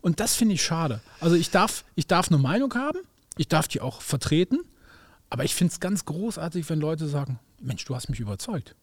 [0.00, 1.00] Und das finde ich schade.
[1.20, 2.98] Also ich darf, ich darf eine Meinung haben,
[3.36, 4.60] ich darf die auch vertreten,
[5.28, 8.74] aber ich finde es ganz großartig, wenn Leute sagen, Mensch, du hast mich überzeugt.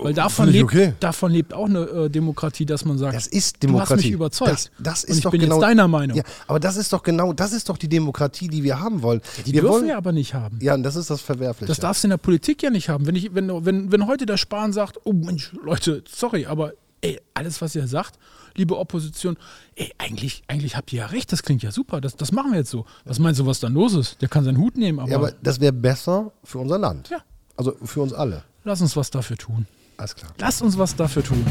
[0.00, 0.94] Weil davon, finde ich lebt, okay.
[1.00, 4.04] davon lebt auch eine äh, Demokratie, dass man sagt, Das ist du hast Demokratie.
[4.06, 4.50] mich überzeugt.
[4.50, 6.16] Das, das ist und ich doch bin genau, jetzt deiner Meinung.
[6.16, 9.20] Ja, aber das ist doch genau, das ist doch die Demokratie, die wir haben wollen.
[9.44, 10.58] die wir dürfen wollen, wir aber nicht haben.
[10.60, 11.68] Ja, und das ist das Verwerfliche.
[11.68, 13.06] Das darfst du in der Politik ja nicht haben.
[13.06, 17.20] Wenn, ich, wenn, wenn, wenn heute der Spahn sagt, oh Mensch, Leute, sorry, aber ey,
[17.34, 18.18] alles, was ihr sagt,
[18.56, 19.36] liebe Opposition,
[19.76, 22.58] ey, eigentlich, eigentlich habt ihr ja recht, das klingt ja super, das, das machen wir
[22.58, 22.84] jetzt so.
[23.04, 24.20] Was meinst du, was dann los ist?
[24.20, 27.08] Der kann seinen Hut nehmen, aber, Ja, aber das wäre besser für unser Land.
[27.10, 27.18] Ja.
[27.56, 28.44] Also für uns alle.
[28.64, 29.66] Lass uns was dafür tun.
[29.96, 30.30] Alles klar.
[30.38, 31.44] Lass uns was dafür tun.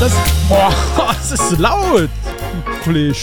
[0.00, 0.12] Das,
[0.48, 0.72] boah,
[1.06, 2.08] das ist laut,
[2.82, 3.16] Kollege.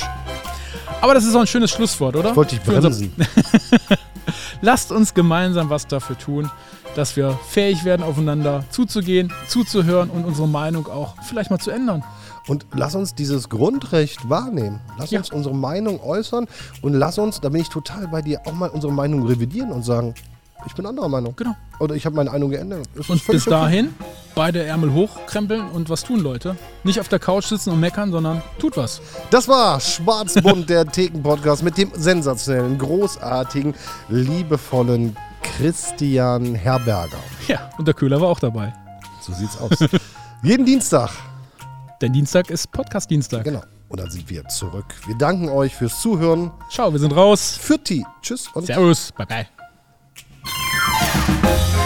[1.01, 2.29] Aber das ist auch ein schönes Schlusswort, oder?
[2.31, 3.13] Ich wollte dich unser- bremsen.
[4.61, 6.49] Lasst uns gemeinsam was dafür tun,
[6.95, 12.03] dass wir fähig werden, aufeinander zuzugehen, zuzuhören und unsere Meinung auch vielleicht mal zu ändern.
[12.47, 14.79] Und lass uns dieses Grundrecht wahrnehmen.
[14.97, 15.19] Lass Ja.
[15.19, 16.47] uns unsere Meinung äußern
[16.81, 19.83] und lass uns, da bin ich total bei dir, auch mal unsere Meinung revidieren und
[19.83, 20.13] sagen,
[20.65, 21.35] ich bin anderer Meinung.
[21.35, 21.55] Genau.
[21.79, 22.87] Oder ich habe meine Meinung geändert.
[22.95, 23.49] Das Und bis okay.
[23.49, 23.93] dahin
[24.35, 26.55] beide Ärmel hochkrempeln und was tun, Leute.
[26.83, 29.01] Nicht auf der Couch sitzen und meckern, sondern tut was.
[29.29, 33.73] Das war Schwarzbund, der Theken-Podcast mit dem sensationellen, großartigen,
[34.09, 37.19] liebevollen Christian Herberger.
[37.47, 38.73] Ja, und der Köhler war auch dabei.
[39.21, 39.77] So sieht's aus.
[40.43, 41.09] Jeden Dienstag.
[42.01, 43.43] Denn Dienstag ist Podcast-Dienstag.
[43.43, 43.61] Genau.
[43.89, 44.85] Und dann sind wir zurück.
[45.05, 46.51] Wir danken euch fürs Zuhören.
[46.71, 47.57] Ciao, wir sind raus.
[47.59, 48.05] Fürti.
[48.21, 49.60] Tschüss und Servus, bye bye.
[51.43, 51.80] Thank you.